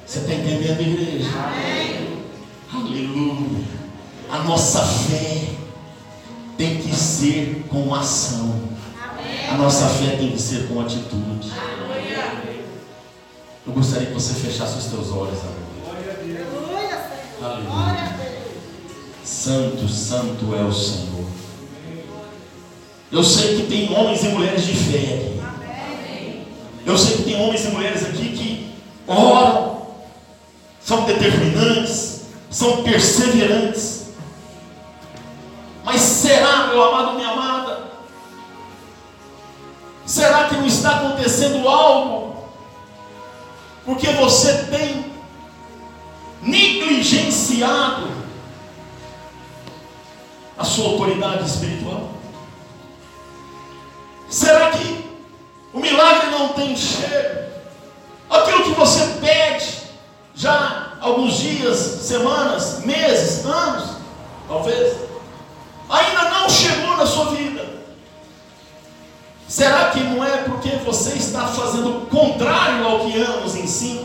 Você 0.10 0.20
está 0.22 0.34
entendendo, 0.34 0.82
igreja? 0.82 1.30
Amém. 1.38 2.24
Aleluia. 2.74 3.64
A 4.28 4.40
nossa 4.40 4.82
fé 4.82 5.50
tem 6.58 6.78
que 6.78 6.96
ser 6.96 7.64
com 7.70 7.94
ação. 7.94 8.60
Amém. 9.00 9.50
A 9.52 9.58
nossa 9.58 9.88
fé 9.88 10.16
tem 10.18 10.32
que 10.32 10.42
ser 10.42 10.68
com 10.68 10.82
atitude. 10.82 11.52
Aleluia. 11.52 12.42
Eu 13.68 13.72
gostaria 13.72 14.08
que 14.08 14.14
você 14.16 14.34
fechasse 14.34 14.80
os 14.80 14.86
teus 14.86 15.12
olhos 15.12 15.38
agora. 15.44 15.70
Aleluia. 17.44 18.16
Santo, 19.24 19.88
santo 19.88 20.56
é 20.56 20.64
o 20.64 20.74
Senhor. 20.74 21.28
Eu 23.12 23.24
sei 23.24 23.58
que 23.58 23.68
tem 23.68 23.96
homens 23.96 24.24
e 24.24 24.30
mulheres 24.30 24.66
de 24.66 24.74
fé 24.74 24.98
aqui. 24.98 25.40
Eu 26.84 26.98
sei 26.98 27.18
que 27.18 27.24
tem 27.26 27.40
homens 27.40 27.64
e 27.64 27.68
mulheres 27.68 28.04
aqui 28.06 28.30
que 28.30 28.72
oram 29.06 29.69
são 30.90 31.04
determinantes, 31.04 32.22
são 32.50 32.82
perseverantes. 32.82 34.08
Mas 35.84 36.02
será, 36.02 36.66
meu 36.66 36.84
amado, 36.84 37.16
minha 37.16 37.30
amada? 37.30 37.92
Será 40.04 40.46
que 40.46 40.56
não 40.56 40.66
está 40.66 40.96
acontecendo 40.96 41.70
algo? 41.70 42.50
Porque 43.86 44.08
você 44.14 44.64
tem 44.64 45.14
negligenciado 46.42 48.08
a 50.58 50.64
sua 50.64 50.86
autoridade 50.86 51.48
espiritual? 51.48 52.14
Será 54.28 54.72
que 54.72 55.06
o 55.72 55.80
milagre 55.80 56.32
não 56.32 56.48
tem 56.50 56.76
cheiro? 56.76 57.48
Aquilo 58.28 58.64
que 58.64 58.72
você 58.72 59.06
pede, 59.22 59.79
já 60.40 60.94
alguns 61.02 61.34
dias, 61.34 61.78
semanas, 61.78 62.80
meses, 62.86 63.46
anos, 63.46 63.98
talvez, 64.48 64.96
ainda 65.90 66.30
não 66.30 66.50
chegou 66.50 66.96
na 66.96 67.06
sua 67.06 67.26
vida. 67.36 67.68
Será 69.50 69.90
que 69.90 70.00
não 70.00 70.24
é 70.24 70.38
porque 70.44 70.70
você 70.86 71.16
está 71.16 71.46
fazendo 71.46 71.90
o 71.90 72.06
contrário 72.06 72.88
ao 72.88 73.02
que 73.02 73.22
anos 73.22 73.54
ensina? 73.56 74.04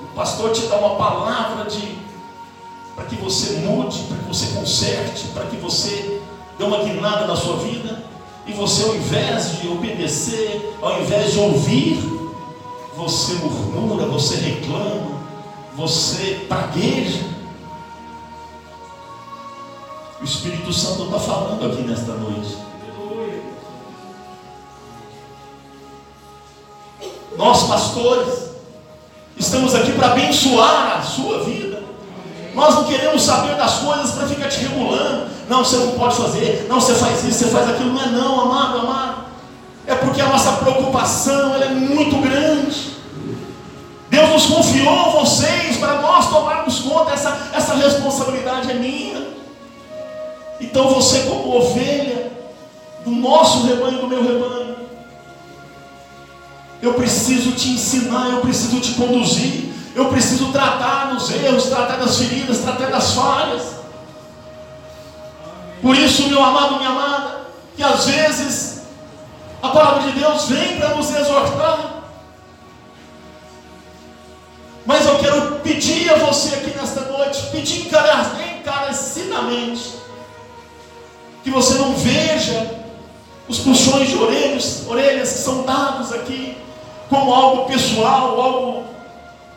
O 0.00 0.14
pastor 0.14 0.52
te 0.52 0.66
dá 0.66 0.76
uma 0.76 0.94
palavra 0.94 1.64
de 1.68 1.96
para 2.94 3.06
que 3.06 3.16
você 3.16 3.56
mude, 3.56 4.04
para 4.04 4.18
que 4.18 4.24
você 4.24 4.46
conserte, 4.54 5.26
para 5.34 5.46
que 5.46 5.56
você 5.56 6.22
dê 6.56 6.64
uma 6.64 6.84
guinada 6.84 7.26
na 7.26 7.36
sua 7.36 7.56
vida, 7.56 8.04
e 8.46 8.52
você 8.52 8.84
ao 8.84 8.94
invés 8.94 9.60
de 9.60 9.68
obedecer, 9.68 10.76
ao 10.80 11.02
invés 11.02 11.32
de 11.32 11.38
ouvir, 11.40 12.15
você 12.96 13.34
murmura, 13.34 14.06
você 14.06 14.36
reclama, 14.36 15.20
você 15.74 16.46
pragueja. 16.48 17.24
O 20.18 20.24
Espírito 20.24 20.72
Santo 20.72 21.04
está 21.04 21.18
falando 21.18 21.66
aqui 21.66 21.82
nesta 21.82 22.12
noite. 22.12 22.56
Nós, 27.36 27.64
pastores, 27.64 28.50
estamos 29.36 29.74
aqui 29.74 29.92
para 29.92 30.12
abençoar 30.12 30.96
a 30.96 31.02
sua 31.02 31.44
vida. 31.44 31.82
Nós 32.54 32.74
não 32.74 32.84
queremos 32.84 33.20
saber 33.20 33.56
das 33.56 33.80
coisas 33.80 34.12
para 34.12 34.26
ficar 34.26 34.48
te 34.48 34.60
regulando. 34.60 35.28
Não, 35.46 35.62
você 35.62 35.76
não 35.76 35.92
pode 35.92 36.16
fazer. 36.16 36.66
Não, 36.66 36.80
você 36.80 36.94
faz 36.94 37.22
isso, 37.22 37.40
você 37.40 37.50
faz 37.50 37.68
aquilo. 37.68 37.92
Não 37.92 38.02
é 38.02 38.06
não, 38.06 38.40
amado, 38.40 38.78
amado 38.78 39.26
é 39.86 39.94
porque 39.94 40.20
a 40.20 40.28
nossa 40.28 40.52
preocupação 40.52 41.54
é 41.62 41.68
muito 41.68 42.16
grande. 42.20 42.35
Deus 44.26 44.48
nos 44.48 44.56
confiou 44.56 45.12
vocês 45.12 45.76
para 45.76 46.00
nós 46.00 46.28
tomarmos 46.28 46.80
conta, 46.80 47.12
essa, 47.12 47.50
essa 47.52 47.74
responsabilidade 47.74 48.70
é 48.70 48.74
minha. 48.74 49.26
Então 50.60 50.88
você, 50.88 51.20
como 51.20 51.56
ovelha 51.56 52.32
do 53.04 53.10
nosso 53.10 53.66
rebanho, 53.66 54.00
do 54.00 54.08
meu 54.08 54.22
rebanho, 54.22 54.76
eu 56.82 56.94
preciso 56.94 57.52
te 57.52 57.70
ensinar, 57.70 58.30
eu 58.30 58.40
preciso 58.40 58.80
te 58.80 58.94
conduzir, 58.94 59.72
eu 59.94 60.06
preciso 60.06 60.52
tratar 60.52 61.14
dos 61.14 61.30
erros, 61.30 61.66
tratar 61.66 61.96
das 61.96 62.18
feridas, 62.18 62.58
tratar 62.58 62.90
das 62.90 63.12
falhas. 63.12 63.76
Por 65.80 65.96
isso, 65.96 66.28
meu 66.28 66.42
amado, 66.42 66.76
minha 66.76 66.90
amada, 66.90 67.46
que 67.76 67.82
às 67.82 68.06
vezes 68.06 68.82
a 69.62 69.68
palavra 69.68 70.02
de 70.02 70.18
Deus 70.18 70.48
vem 70.48 70.78
para 70.78 70.94
nos 70.94 71.14
exortar. 71.14 71.95
Mas 74.86 75.04
eu 75.04 75.18
quero 75.18 75.58
pedir 75.60 76.08
a 76.10 76.14
você 76.14 76.54
aqui 76.54 76.78
nesta 76.78 77.00
noite, 77.00 77.48
pedir 77.50 77.86
encarecidamente, 77.86 79.96
que 81.42 81.50
você 81.50 81.74
não 81.74 81.92
veja 81.94 82.84
os 83.48 83.58
puxões 83.58 84.08
de 84.08 84.16
orelhas, 84.16 84.86
orelhas 84.88 85.32
que 85.32 85.38
são 85.38 85.64
dados 85.64 86.12
aqui 86.12 86.56
como 87.08 87.34
algo 87.34 87.66
pessoal, 87.66 88.40
algo 88.40 88.84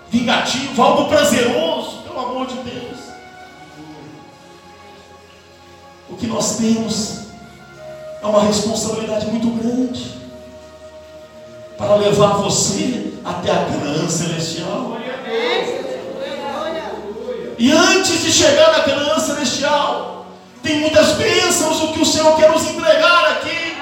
vingativo, 0.10 0.82
algo 0.82 1.08
prazeroso, 1.08 2.00
pelo 2.04 2.20
amor 2.20 2.48
de 2.48 2.56
Deus. 2.56 2.98
O 6.10 6.16
que 6.16 6.28
nós 6.28 6.58
temos 6.58 7.20
é 8.22 8.26
uma 8.26 8.44
responsabilidade 8.44 9.28
muito 9.28 9.50
grande 9.62 10.18
para 11.78 11.96
levar 11.96 12.38
você 12.38 13.14
até 13.24 13.52
a 13.52 13.66
Canaã 13.66 14.10
celestial. 14.10 14.99
E 17.60 17.74
antes 17.74 18.24
de 18.24 18.32
chegar 18.32 18.72
na 18.72 18.84
Canaã 18.84 19.20
celestial, 19.20 20.28
tem 20.64 20.80
muitas 20.80 21.12
bênçãos 21.12 21.82
o 21.82 21.92
que 21.92 22.02
o 22.02 22.06
Senhor 22.06 22.34
quer 22.38 22.50
nos 22.50 22.64
entregar 22.64 23.32
aqui. 23.32 23.78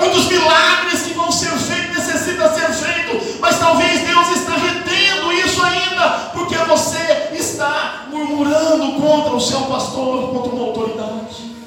Muitos 0.00 0.24
milagres 0.24 1.02
que 1.02 1.12
vão 1.12 1.30
ser 1.30 1.50
feitos, 1.50 1.88
necessita 1.98 2.48
ser 2.54 2.72
feito, 2.72 3.38
mas 3.40 3.58
talvez 3.58 4.00
Deus 4.00 4.28
está 4.30 4.52
retendo 4.52 5.32
isso 5.32 5.62
ainda, 5.62 6.30
porque 6.32 6.56
você 6.56 7.28
está 7.32 8.06
murmurando 8.10 9.00
contra 9.02 9.34
o 9.34 9.40
seu 9.40 9.60
pastor, 9.62 10.30
contra 10.30 10.50
uma 10.50 10.64
autoridade. 10.64 11.58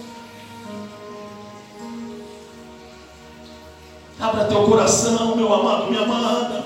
Abra 4.19 4.45
teu 4.45 4.63
coração, 4.63 5.35
meu 5.35 5.53
amado, 5.53 5.91
minha 5.91 6.03
amada. 6.03 6.65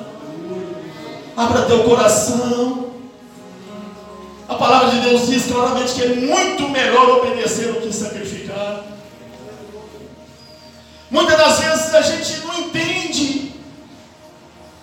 Abra 1.35 1.63
teu 1.63 1.83
coração. 1.83 2.84
A 4.47 4.55
palavra 4.55 4.91
de 4.91 4.99
Deus 5.01 5.27
diz 5.27 5.45
claramente 5.45 5.93
que 5.95 6.03
é 6.03 6.15
muito 6.15 6.69
melhor 6.69 7.09
obedecer 7.19 7.73
do 7.73 7.81
que 7.81 7.91
sacrificar. 7.91 8.83
Muitas 11.09 11.37
das 11.37 11.59
vezes 11.59 11.95
a 11.95 12.01
gente 12.01 12.45
não 12.45 12.53
entende, 12.59 13.53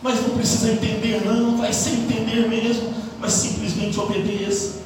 mas 0.03 0.21
não 0.21 0.37
precisa 0.37 0.73
entender, 0.73 1.25
não, 1.25 1.59
vai 1.59 1.73
sem 1.73 1.95
entender 1.95 2.49
mesmo, 2.49 2.93
mas 3.21 3.33
simplesmente 3.33 3.99
obedeça. 4.01 4.83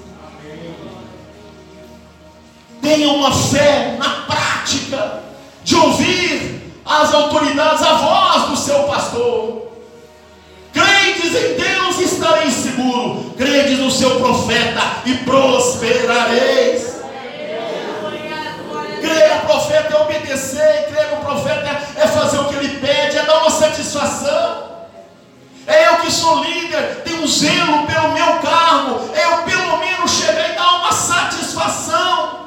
Tenha 2.83 3.09
uma 3.09 3.33
fé 3.33 3.97
na 3.99 4.27
prática 4.27 5.23
de 5.65 5.75
ouvir 5.75 6.73
as 6.85 7.15
autoridades, 7.15 7.83
a 7.83 7.95
voz 7.95 8.51
do 8.51 8.57
seu 8.57 8.85
pastor. 8.85 9.67
Credes 11.07 11.35
em 11.37 11.55
Deus 11.55 12.01
estareis 12.01 12.53
seguro. 12.55 13.33
Credes 13.37 13.79
no 13.79 13.91
seu 13.91 14.19
profeta 14.19 15.03
e 15.05 15.15
prosperareis. 15.19 16.97
Crer 19.01 19.35
no 19.37 19.41
profeta 19.43 19.95
é 19.95 20.03
obedecer, 20.03 20.87
crer 20.89 21.11
no 21.13 21.25
profeta 21.25 21.81
é 21.97 22.09
fazer 22.09 22.39
o 22.39 22.45
que 22.47 22.57
ele 22.57 22.81
pede, 22.81 23.19
é 23.19 23.23
dar 23.25 23.39
uma 23.39 23.51
satisfação. 23.51 24.67
É 25.67 25.89
eu 25.89 25.97
que 25.99 26.11
sou 26.11 26.43
líder, 26.43 27.03
tenho 27.05 27.27
zelo 27.27 27.87
pelo 27.87 28.13
meu 28.13 28.39
cargo, 28.39 29.01
é 29.15 29.25
eu 29.25 29.39
pelo 29.43 29.79
menos 29.79 30.11
chegar 30.11 30.51
e 30.51 30.55
dar 30.55 30.79
uma 30.79 30.93
satisfação. 30.93 32.47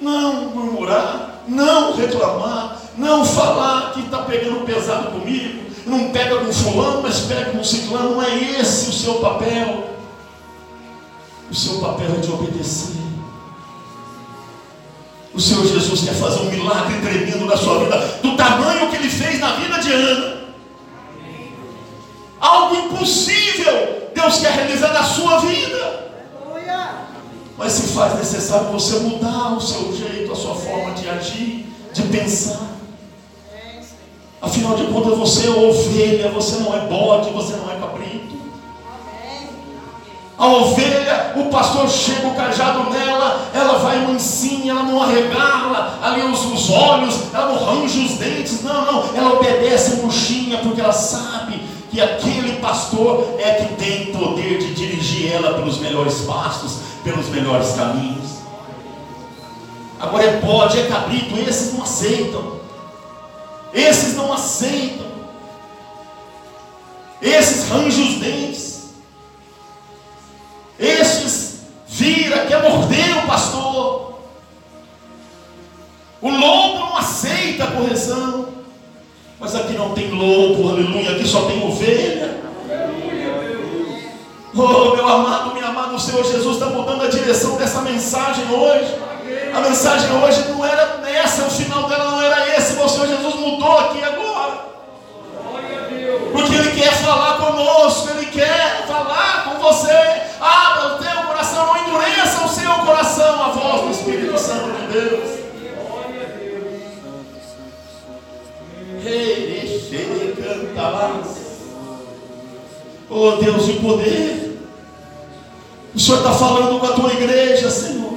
não 0.00 0.46
murmurar, 0.50 1.42
não 1.46 1.94
reclamar, 1.94 2.59
Não 3.00 3.24
falar 3.24 3.94
que 3.94 4.00
está 4.00 4.18
pegando 4.18 4.66
pesado 4.66 5.12
comigo, 5.12 5.70
não 5.86 6.10
pega 6.10 6.36
com 6.36 6.52
fulano, 6.52 7.00
mas 7.00 7.20
pega 7.20 7.50
com 7.50 7.64
ciclano, 7.64 8.10
não 8.10 8.22
é 8.22 8.60
esse 8.60 8.90
o 8.90 8.92
seu 8.92 9.14
papel. 9.14 9.88
O 11.50 11.54
seu 11.54 11.78
papel 11.80 12.14
é 12.14 12.20
de 12.20 12.30
obedecer. 12.30 13.00
O 15.32 15.40
Senhor 15.40 15.66
Jesus 15.66 16.02
quer 16.02 16.12
fazer 16.12 16.40
um 16.40 16.50
milagre 16.50 17.00
tremendo 17.00 17.46
na 17.46 17.56
sua 17.56 17.78
vida, 17.78 17.96
do 18.22 18.36
tamanho 18.36 18.90
que 18.90 18.96
ele 18.96 19.08
fez 19.08 19.40
na 19.40 19.54
vida 19.54 19.78
de 19.78 19.92
Ana. 19.92 20.40
Algo 22.38 22.76
impossível 22.76 24.10
Deus 24.14 24.40
quer 24.40 24.52
realizar 24.52 24.92
na 24.92 25.04
sua 25.04 25.38
vida. 25.38 26.10
Mas 27.56 27.72
se 27.72 27.94
faz 27.94 28.14
necessário 28.18 28.68
você 28.68 28.98
mudar 28.98 29.56
o 29.56 29.60
seu 29.60 29.96
jeito, 29.96 30.30
a 30.30 30.36
sua 30.36 30.54
forma 30.54 30.92
de 30.92 31.08
agir, 31.08 31.66
de 31.94 32.02
pensar. 32.02 32.79
Afinal 34.42 34.74
de 34.74 34.84
contas, 34.84 35.18
você 35.18 35.46
é 35.46 35.50
ovelha, 35.50 36.30
você 36.30 36.56
não 36.62 36.74
é 36.74 36.80
bode, 36.80 37.30
você 37.30 37.54
não 37.56 37.70
é 37.70 37.74
cabrito. 37.74 38.40
A 40.38 40.46
ovelha, 40.46 41.34
o 41.36 41.50
pastor 41.50 41.86
chega 41.90 42.26
o 42.26 42.34
cajado 42.34 42.88
nela, 42.88 43.50
ela 43.52 43.78
vai 43.80 43.98
mansinha, 44.06 44.72
ela 44.72 44.84
não 44.84 45.02
arregala 45.02 45.98
ali 46.02 46.22
os, 46.22 46.42
os 46.46 46.70
olhos, 46.70 47.34
ela 47.34 47.52
não 47.52 47.62
range 47.62 48.06
os 48.06 48.12
dentes, 48.12 48.62
não, 48.62 48.86
não, 48.90 49.14
ela 49.14 49.34
obedece 49.34 49.96
murchinha, 49.96 50.56
porque 50.58 50.80
ela 50.80 50.94
sabe 50.94 51.60
que 51.90 52.00
aquele 52.00 52.56
pastor 52.56 53.34
é 53.38 53.52
que 53.52 53.74
tem 53.74 54.06
poder 54.14 54.56
de 54.56 54.72
dirigir 54.72 55.30
ela 55.30 55.52
pelos 55.52 55.78
melhores 55.78 56.22
pastos, 56.22 56.78
pelos 57.04 57.28
melhores 57.28 57.72
caminhos. 57.72 58.30
Agora 60.00 60.24
é 60.24 60.36
bode, 60.38 60.78
é 60.78 60.86
cabrito, 60.86 61.38
esses 61.38 61.74
não 61.74 61.82
aceitam. 61.82 62.59
Esses 63.72 64.16
não 64.16 64.32
aceitam. 64.32 65.06
Esses 67.22 67.68
rangem 67.68 68.08
os 68.08 68.14
dentes. 68.20 68.90
Esses 70.78 71.60
vira, 71.86 72.46
quer 72.46 72.62
morder 72.62 73.18
o 73.18 73.26
pastor. 73.26 74.20
O 76.22 76.30
lobo 76.30 76.78
não 76.78 76.96
aceita 76.96 77.64
a 77.64 77.70
correção. 77.72 78.48
Mas 79.38 79.54
aqui 79.54 79.72
não 79.72 79.94
tem 79.94 80.10
lobo, 80.10 80.68
aleluia. 80.68 81.12
Aqui 81.12 81.26
só 81.26 81.46
tem 81.46 81.62
ovelha. 81.66 82.40
Oh, 84.54 84.96
meu 84.96 85.06
amado, 85.08 85.54
minha 85.54 85.66
amada, 85.66 85.94
o 85.94 86.00
Senhor 86.00 86.24
Jesus 86.24 86.56
está 86.56 86.66
mudando 86.66 87.04
a 87.04 87.08
direção 87.08 87.56
dessa 87.56 87.80
mensagem 87.82 88.50
hoje. 88.50 88.94
A 89.54 89.60
mensagem 89.60 90.10
hoje 90.12 90.48
não 90.48 90.64
era 90.64 90.99
essa, 91.10 91.44
o 91.44 91.50
final 91.50 91.88
dela 91.88 92.10
não 92.12 92.22
era 92.22 92.56
esse, 92.56 92.80
o 92.80 92.88
Senhor 92.88 93.06
Jesus 93.06 93.34
mudou 93.34 93.78
aqui 93.78 94.02
agora. 94.02 94.70
Porque 96.32 96.54
Ele 96.54 96.80
quer 96.80 96.92
falar 96.94 97.38
conosco, 97.38 98.10
Ele 98.10 98.26
quer 98.26 98.86
falar 98.86 99.44
com 99.44 99.58
você. 99.58 99.92
Abra 100.40 100.94
o 100.94 100.98
teu 100.98 101.22
coração, 101.26 101.66
não 101.66 101.76
endureça 101.76 102.44
o 102.44 102.48
seu 102.48 102.72
coração, 102.86 103.42
a 103.42 103.48
voz 103.48 103.82
do 103.82 103.90
Espírito 103.90 104.38
Santo 104.38 104.70
de 104.70 104.86
Deus. 104.92 105.40
Rei, 109.02 109.50
canta 110.36 110.88
lá. 110.88 111.22
Oh 113.08 113.32
Deus 113.32 113.66
de 113.66 113.72
poder. 113.74 114.58
O 115.94 115.98
Senhor 115.98 116.18
está 116.18 116.32
falando 116.32 116.78
com 116.78 116.86
a 116.86 116.92
tua 116.92 117.12
igreja, 117.12 117.70
Senhor. 117.70 118.09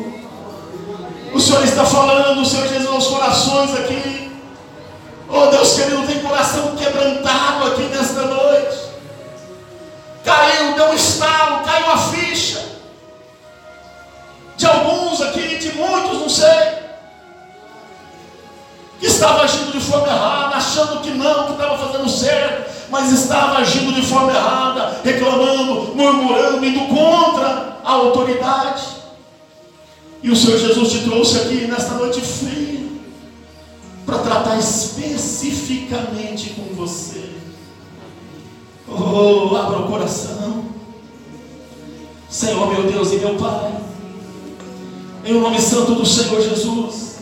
O 1.34 1.40
Senhor 1.40 1.64
está 1.64 1.84
falando, 1.84 2.46
Senhor 2.46 2.68
Jesus, 2.68 2.88
aos 2.88 3.08
corações 3.08 3.74
aqui. 3.76 4.32
Oh 5.28 5.48
Deus 5.48 5.74
querido, 5.74 6.06
tem 6.06 6.20
coração 6.20 6.76
quebrantado 6.76 7.68
aqui 7.70 7.82
nesta 7.84 8.22
noite. 8.22 8.78
Caiu, 10.24 10.76
deu 10.76 10.90
um 10.90 10.94
estalo, 10.94 11.64
caiu 11.64 11.92
a 11.92 11.98
ficha. 11.98 12.64
De 14.56 14.66
alguns 14.68 15.22
aqui, 15.22 15.58
de 15.58 15.72
muitos, 15.74 16.20
não 16.20 16.30
sei. 16.30 16.84
Que 19.00 19.08
estava 19.08 19.42
agindo 19.42 19.72
de 19.72 19.80
forma 19.80 20.08
errada, 20.08 20.56
achando 20.56 21.02
que 21.02 21.10
não, 21.10 21.48
que 21.48 21.52
estava 21.54 21.78
fazendo 21.80 22.08
certo, 22.08 22.72
mas 22.92 23.12
estava 23.12 23.58
agindo 23.58 23.92
de 23.92 24.06
forma 24.06 24.32
errada, 24.32 25.02
reclamando, 25.04 25.96
murmurando, 25.96 26.64
indo 26.64 26.96
contra 26.96 27.80
a 27.84 27.92
autoridade. 27.92 29.03
E 30.24 30.32
o 30.32 30.36
Senhor 30.36 30.58
Jesus 30.58 30.90
te 30.90 31.04
trouxe 31.04 31.38
aqui 31.38 31.68
nesta 31.68 31.96
noite 31.96 32.22
fria 32.22 32.88
para 34.06 34.20
tratar 34.20 34.58
especificamente 34.58 36.52
com 36.52 36.74
você. 36.74 37.30
Oh, 38.88 39.54
abra 39.56 39.80
o 39.80 39.88
coração. 39.88 40.64
Senhor, 42.30 42.72
meu 42.72 42.90
Deus 42.90 43.12
e 43.12 43.18
meu 43.18 43.36
Pai, 43.36 43.72
em 45.26 45.34
nome 45.34 45.60
santo 45.62 45.94
do 45.94 46.06
Senhor 46.06 46.42
Jesus, 46.42 47.18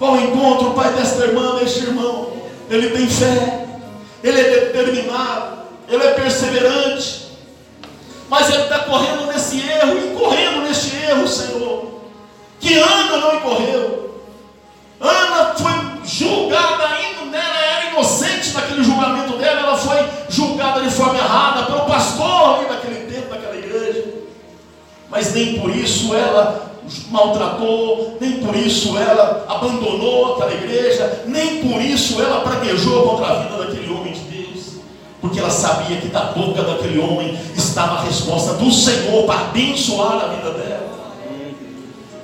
ao 0.00 0.20
encontro, 0.20 0.72
Pai, 0.72 0.92
desta 0.94 1.24
irmã, 1.24 1.54
deste 1.56 1.80
irmão, 1.80 2.32
ele 2.68 2.90
tem 2.90 3.06
fé, 3.06 3.66
ele 4.22 4.40
é 4.40 4.50
determinado, 4.50 5.58
ele 5.88 6.02
é 6.02 6.12
perseverante, 6.12 7.23
mas 8.28 8.50
ele 8.50 8.62
está 8.62 8.80
correndo 8.80 9.26
nesse 9.26 9.60
erro, 9.60 9.98
incorrendo 9.98 10.62
neste 10.62 10.96
erro, 10.96 11.26
Senhor. 11.28 11.94
Que 12.60 12.78
Ana 12.78 13.16
não 13.18 13.36
incorreu. 13.36 14.20
Ana 15.00 15.54
foi 15.54 15.72
julgada 16.06 16.86
ainda, 16.86 17.24
né? 17.30 17.38
ela 17.44 17.58
era 17.58 17.90
inocente 17.90 18.52
naquele 18.54 18.82
julgamento 18.82 19.36
dela, 19.36 19.60
ela 19.60 19.76
foi 19.76 19.98
julgada 20.28 20.80
de 20.80 20.90
forma 20.90 21.18
errada 21.18 21.64
pelo 21.64 21.84
pastor 21.84 22.56
ali 22.56 22.66
daquele 22.66 23.12
tempo, 23.12 23.28
daquela 23.28 23.56
igreja. 23.56 24.04
Mas 25.10 25.34
nem 25.34 25.60
por 25.60 25.70
isso 25.70 26.14
ela 26.14 26.72
maltratou, 27.10 28.18
nem 28.20 28.38
por 28.38 28.54
isso 28.54 28.96
ela 28.96 29.46
abandonou 29.48 30.34
aquela 30.34 30.54
igreja, 30.54 31.24
nem 31.26 31.62
por 31.62 31.80
isso 31.80 32.20
ela 32.20 32.40
praguejou 32.40 33.08
contra 33.08 33.26
a 33.26 33.34
vida 33.42 33.56
daquele 33.56 33.92
homem 33.92 34.13
porque 35.24 35.40
ela 35.40 35.48
sabia 35.48 35.96
que 35.96 36.08
da 36.08 36.24
boca 36.24 36.62
daquele 36.62 36.98
homem 36.98 37.34
estava 37.56 37.94
a 37.94 38.02
resposta 38.02 38.52
do 38.52 38.70
Senhor 38.70 39.24
para 39.24 39.40
abençoar 39.40 40.22
a 40.22 40.28
vida 40.28 40.50
dela. 40.50 40.86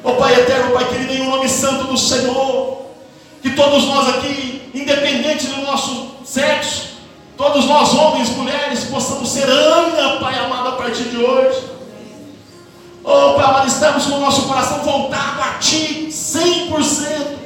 Ó 0.05 0.11
oh, 0.11 0.14
Pai 0.16 0.34
eterno, 0.34 0.72
Pai 0.72 0.86
querido, 0.86 1.14
em 1.14 1.26
nome 1.26 1.48
santo 1.48 1.84
do 1.84 1.96
Senhor, 1.96 2.82
que 3.40 3.53
todos 3.53 3.86
nós 3.86 4.07
aqui, 4.07 4.70
independente 4.74 5.46
do 5.46 5.62
nosso 5.62 6.09
sexo, 6.26 6.88
todos 7.38 7.64
nós, 7.64 7.94
homens, 7.94 8.28
mulheres, 8.36 8.84
possamos 8.84 9.30
ser 9.30 9.48
Ana, 9.48 10.20
Pai 10.20 10.38
amado, 10.38 10.68
a 10.68 10.72
partir 10.72 11.05
de 11.05 11.16
hoje. 11.16 11.70
Oh, 13.03 13.32
Pai 13.32 13.46
amado, 13.46 13.66
estamos 13.66 14.05
com 14.05 14.16
o 14.16 14.20
nosso 14.20 14.42
coração 14.42 14.80
voltado 14.80 15.40
a 15.40 15.59
Ti, 15.59 16.09
100%, 16.11 17.38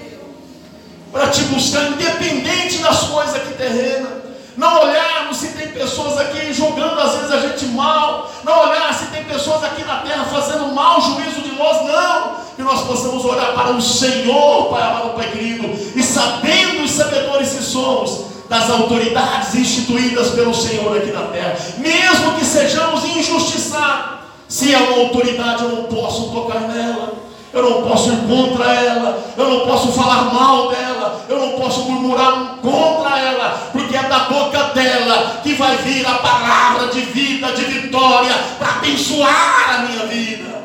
para 1.12 1.28
Te 1.28 1.42
buscar, 1.42 1.92
independente 1.92 2.78
das 2.78 3.04
coisas 3.04 3.36
aqui 3.36 3.54
terrenas. 3.54 4.24
Não 4.56 4.82
olharmos 4.82 5.36
se 5.36 5.48
tem 5.48 5.68
pessoas 5.68 6.18
aqui 6.18 6.52
julgando 6.52 7.00
às 7.00 7.14
vezes 7.16 7.32
a 7.32 7.40
gente 7.40 7.66
mal. 7.66 8.30
Não 8.44 8.70
olhar 8.70 8.92
se 8.94 9.06
tem 9.06 9.24
pessoas 9.24 9.64
aqui 9.64 9.84
na 9.84 9.96
terra 9.96 10.24
fazendo 10.24 10.72
mal 10.72 11.00
juízo 11.00 11.40
de 11.40 11.54
nós. 11.56 11.84
Não. 11.84 12.44
Que 12.54 12.62
nós 12.62 12.82
possamos 12.82 13.24
olhar 13.24 13.52
para 13.52 13.72
o 13.72 13.82
Senhor, 13.82 14.68
Pai 14.68 14.82
amado, 14.82 15.14
Pai 15.14 15.28
querido. 15.30 15.66
E 15.96 16.02
sabendo 16.02 16.84
os 16.84 16.90
sabedores 16.92 17.50
que 17.52 17.62
somos 17.62 18.26
das 18.48 18.70
autoridades 18.70 19.54
instituídas 19.54 20.30
pelo 20.30 20.54
Senhor 20.54 20.96
aqui 20.96 21.10
na 21.10 21.22
terra. 21.22 21.56
Mesmo 21.78 22.34
que 22.34 22.44
sejamos 22.44 23.04
injustiçados. 23.04 24.14
Se 24.48 24.72
é 24.72 24.78
uma 24.78 25.04
autoridade, 25.04 25.64
eu 25.64 25.70
não 25.70 25.84
posso 25.84 26.30
tocar 26.30 26.60
nela 26.60 27.24
eu 27.54 27.62
não 27.62 27.88
posso 27.88 28.12
ir 28.12 28.16
contra 28.26 28.64
ela, 28.74 29.18
eu 29.36 29.48
não 29.48 29.60
posso 29.60 29.92
falar 29.92 30.34
mal 30.34 30.70
dela, 30.70 31.03
eu 31.28 31.38
não 31.38 31.58
posso 31.58 31.84
murmurar 31.84 32.56
contra 32.60 33.18
ela, 33.18 33.70
porque 33.72 33.96
é 33.96 34.02
da 34.02 34.20
boca 34.20 34.62
dela 34.74 35.40
que 35.42 35.54
vai 35.54 35.76
vir 35.78 36.06
a 36.06 36.14
palavra 36.14 36.88
de 36.88 37.00
vida, 37.00 37.52
de 37.52 37.64
vitória, 37.64 38.34
para 38.58 38.76
abençoar 38.76 39.74
a 39.74 39.78
minha 39.82 40.06
vida. 40.06 40.64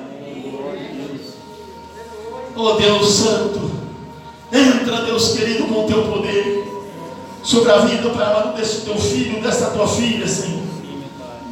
Oh 2.56 2.74
Deus 2.74 3.10
Santo, 3.10 3.72
entra, 4.52 5.04
Deus 5.04 5.30
querido, 5.30 5.66
com 5.66 5.86
o 5.86 5.88
teu 5.88 6.04
poder 6.04 6.68
sobre 7.44 7.72
a 7.72 7.78
vida, 7.78 8.10
Pai 8.10 8.26
amado, 8.26 8.58
desse 8.58 8.82
teu 8.82 8.98
filho, 8.98 9.42
dessa 9.42 9.68
tua 9.68 9.88
filha, 9.88 10.28
Senhor. 10.28 10.64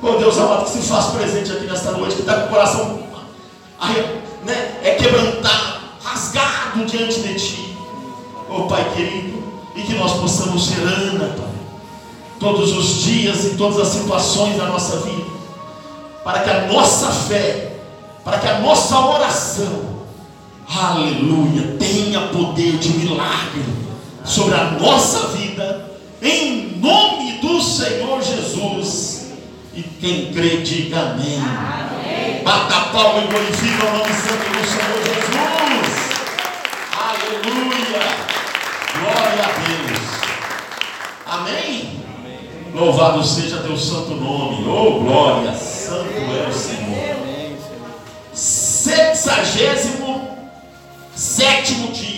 Oh 0.01 0.11
Deus 0.13 0.37
amado, 0.37 0.65
que 0.65 0.71
se 0.71 0.87
faz 0.87 1.07
presente 1.07 1.51
aqui 1.51 1.65
nesta 1.65 1.91
noite, 1.91 2.15
que 2.15 2.21
está 2.21 2.41
com 2.41 2.47
o 2.47 2.49
coração 2.49 3.07
né, 4.43 4.79
é 4.83 4.91
quebrantado, 4.95 5.79
rasgado 6.01 6.85
diante 6.85 7.19
de 7.21 7.35
Ti. 7.35 7.76
Oh 8.49 8.63
Pai 8.63 8.91
querido, 8.95 9.43
e 9.75 9.81
que 9.81 9.93
nós 9.93 10.13
possamos 10.13 10.67
ser 10.67 10.81
Ana, 10.81 11.33
Pai, 11.35 11.47
todos 12.39 12.71
os 12.75 13.03
dias 13.03 13.45
e 13.45 13.49
todas 13.57 13.79
as 13.79 13.87
situações 13.89 14.57
da 14.57 14.67
nossa 14.67 14.97
vida, 14.97 15.25
para 16.23 16.39
que 16.39 16.49
a 16.49 16.67
nossa 16.67 17.07
fé, 17.11 17.73
para 18.23 18.39
que 18.39 18.47
a 18.47 18.59
nossa 18.59 18.99
oração, 18.99 20.05
aleluia, 20.67 21.77
tenha 21.79 22.27
poder 22.27 22.77
de 22.77 22.89
milagre 22.89 23.63
sobre 24.23 24.55
a 24.55 24.71
nossa 24.71 25.27
vida, 25.29 25.91
em 26.21 26.77
nome 26.77 27.39
do 27.39 27.61
Senhor 27.61 28.21
Jesus. 28.21 29.27
E 29.73 29.83
quem 29.83 30.33
crê, 30.33 30.57
diga 30.57 30.99
amém. 30.99 31.39
amém. 31.39 32.43
Bata 32.43 32.89
palma 32.91 33.23
e 33.23 33.27
glorifica 33.27 33.85
o 33.85 33.97
nome 33.97 34.13
santo 34.13 34.49
do 34.49 34.67
Senhor 34.67 35.03
Jesus. 35.03 35.37
Aleluia. 36.97 38.27
Glória 39.07 39.43
a 39.43 39.51
Deus. 39.67 39.99
Amém? 41.25 42.03
amém. 42.19 42.71
Louvado 42.73 43.23
seja 43.23 43.61
teu 43.61 43.77
santo 43.77 44.15
nome. 44.15 44.67
Oh, 44.67 44.99
glória. 44.99 45.53
Santo 45.53 46.13
é 46.13 46.47
o 46.47 46.53
Senhor. 46.53 47.15
Sexagésimo 48.33 50.37
sétimo 51.15 51.91
dia 51.91 52.17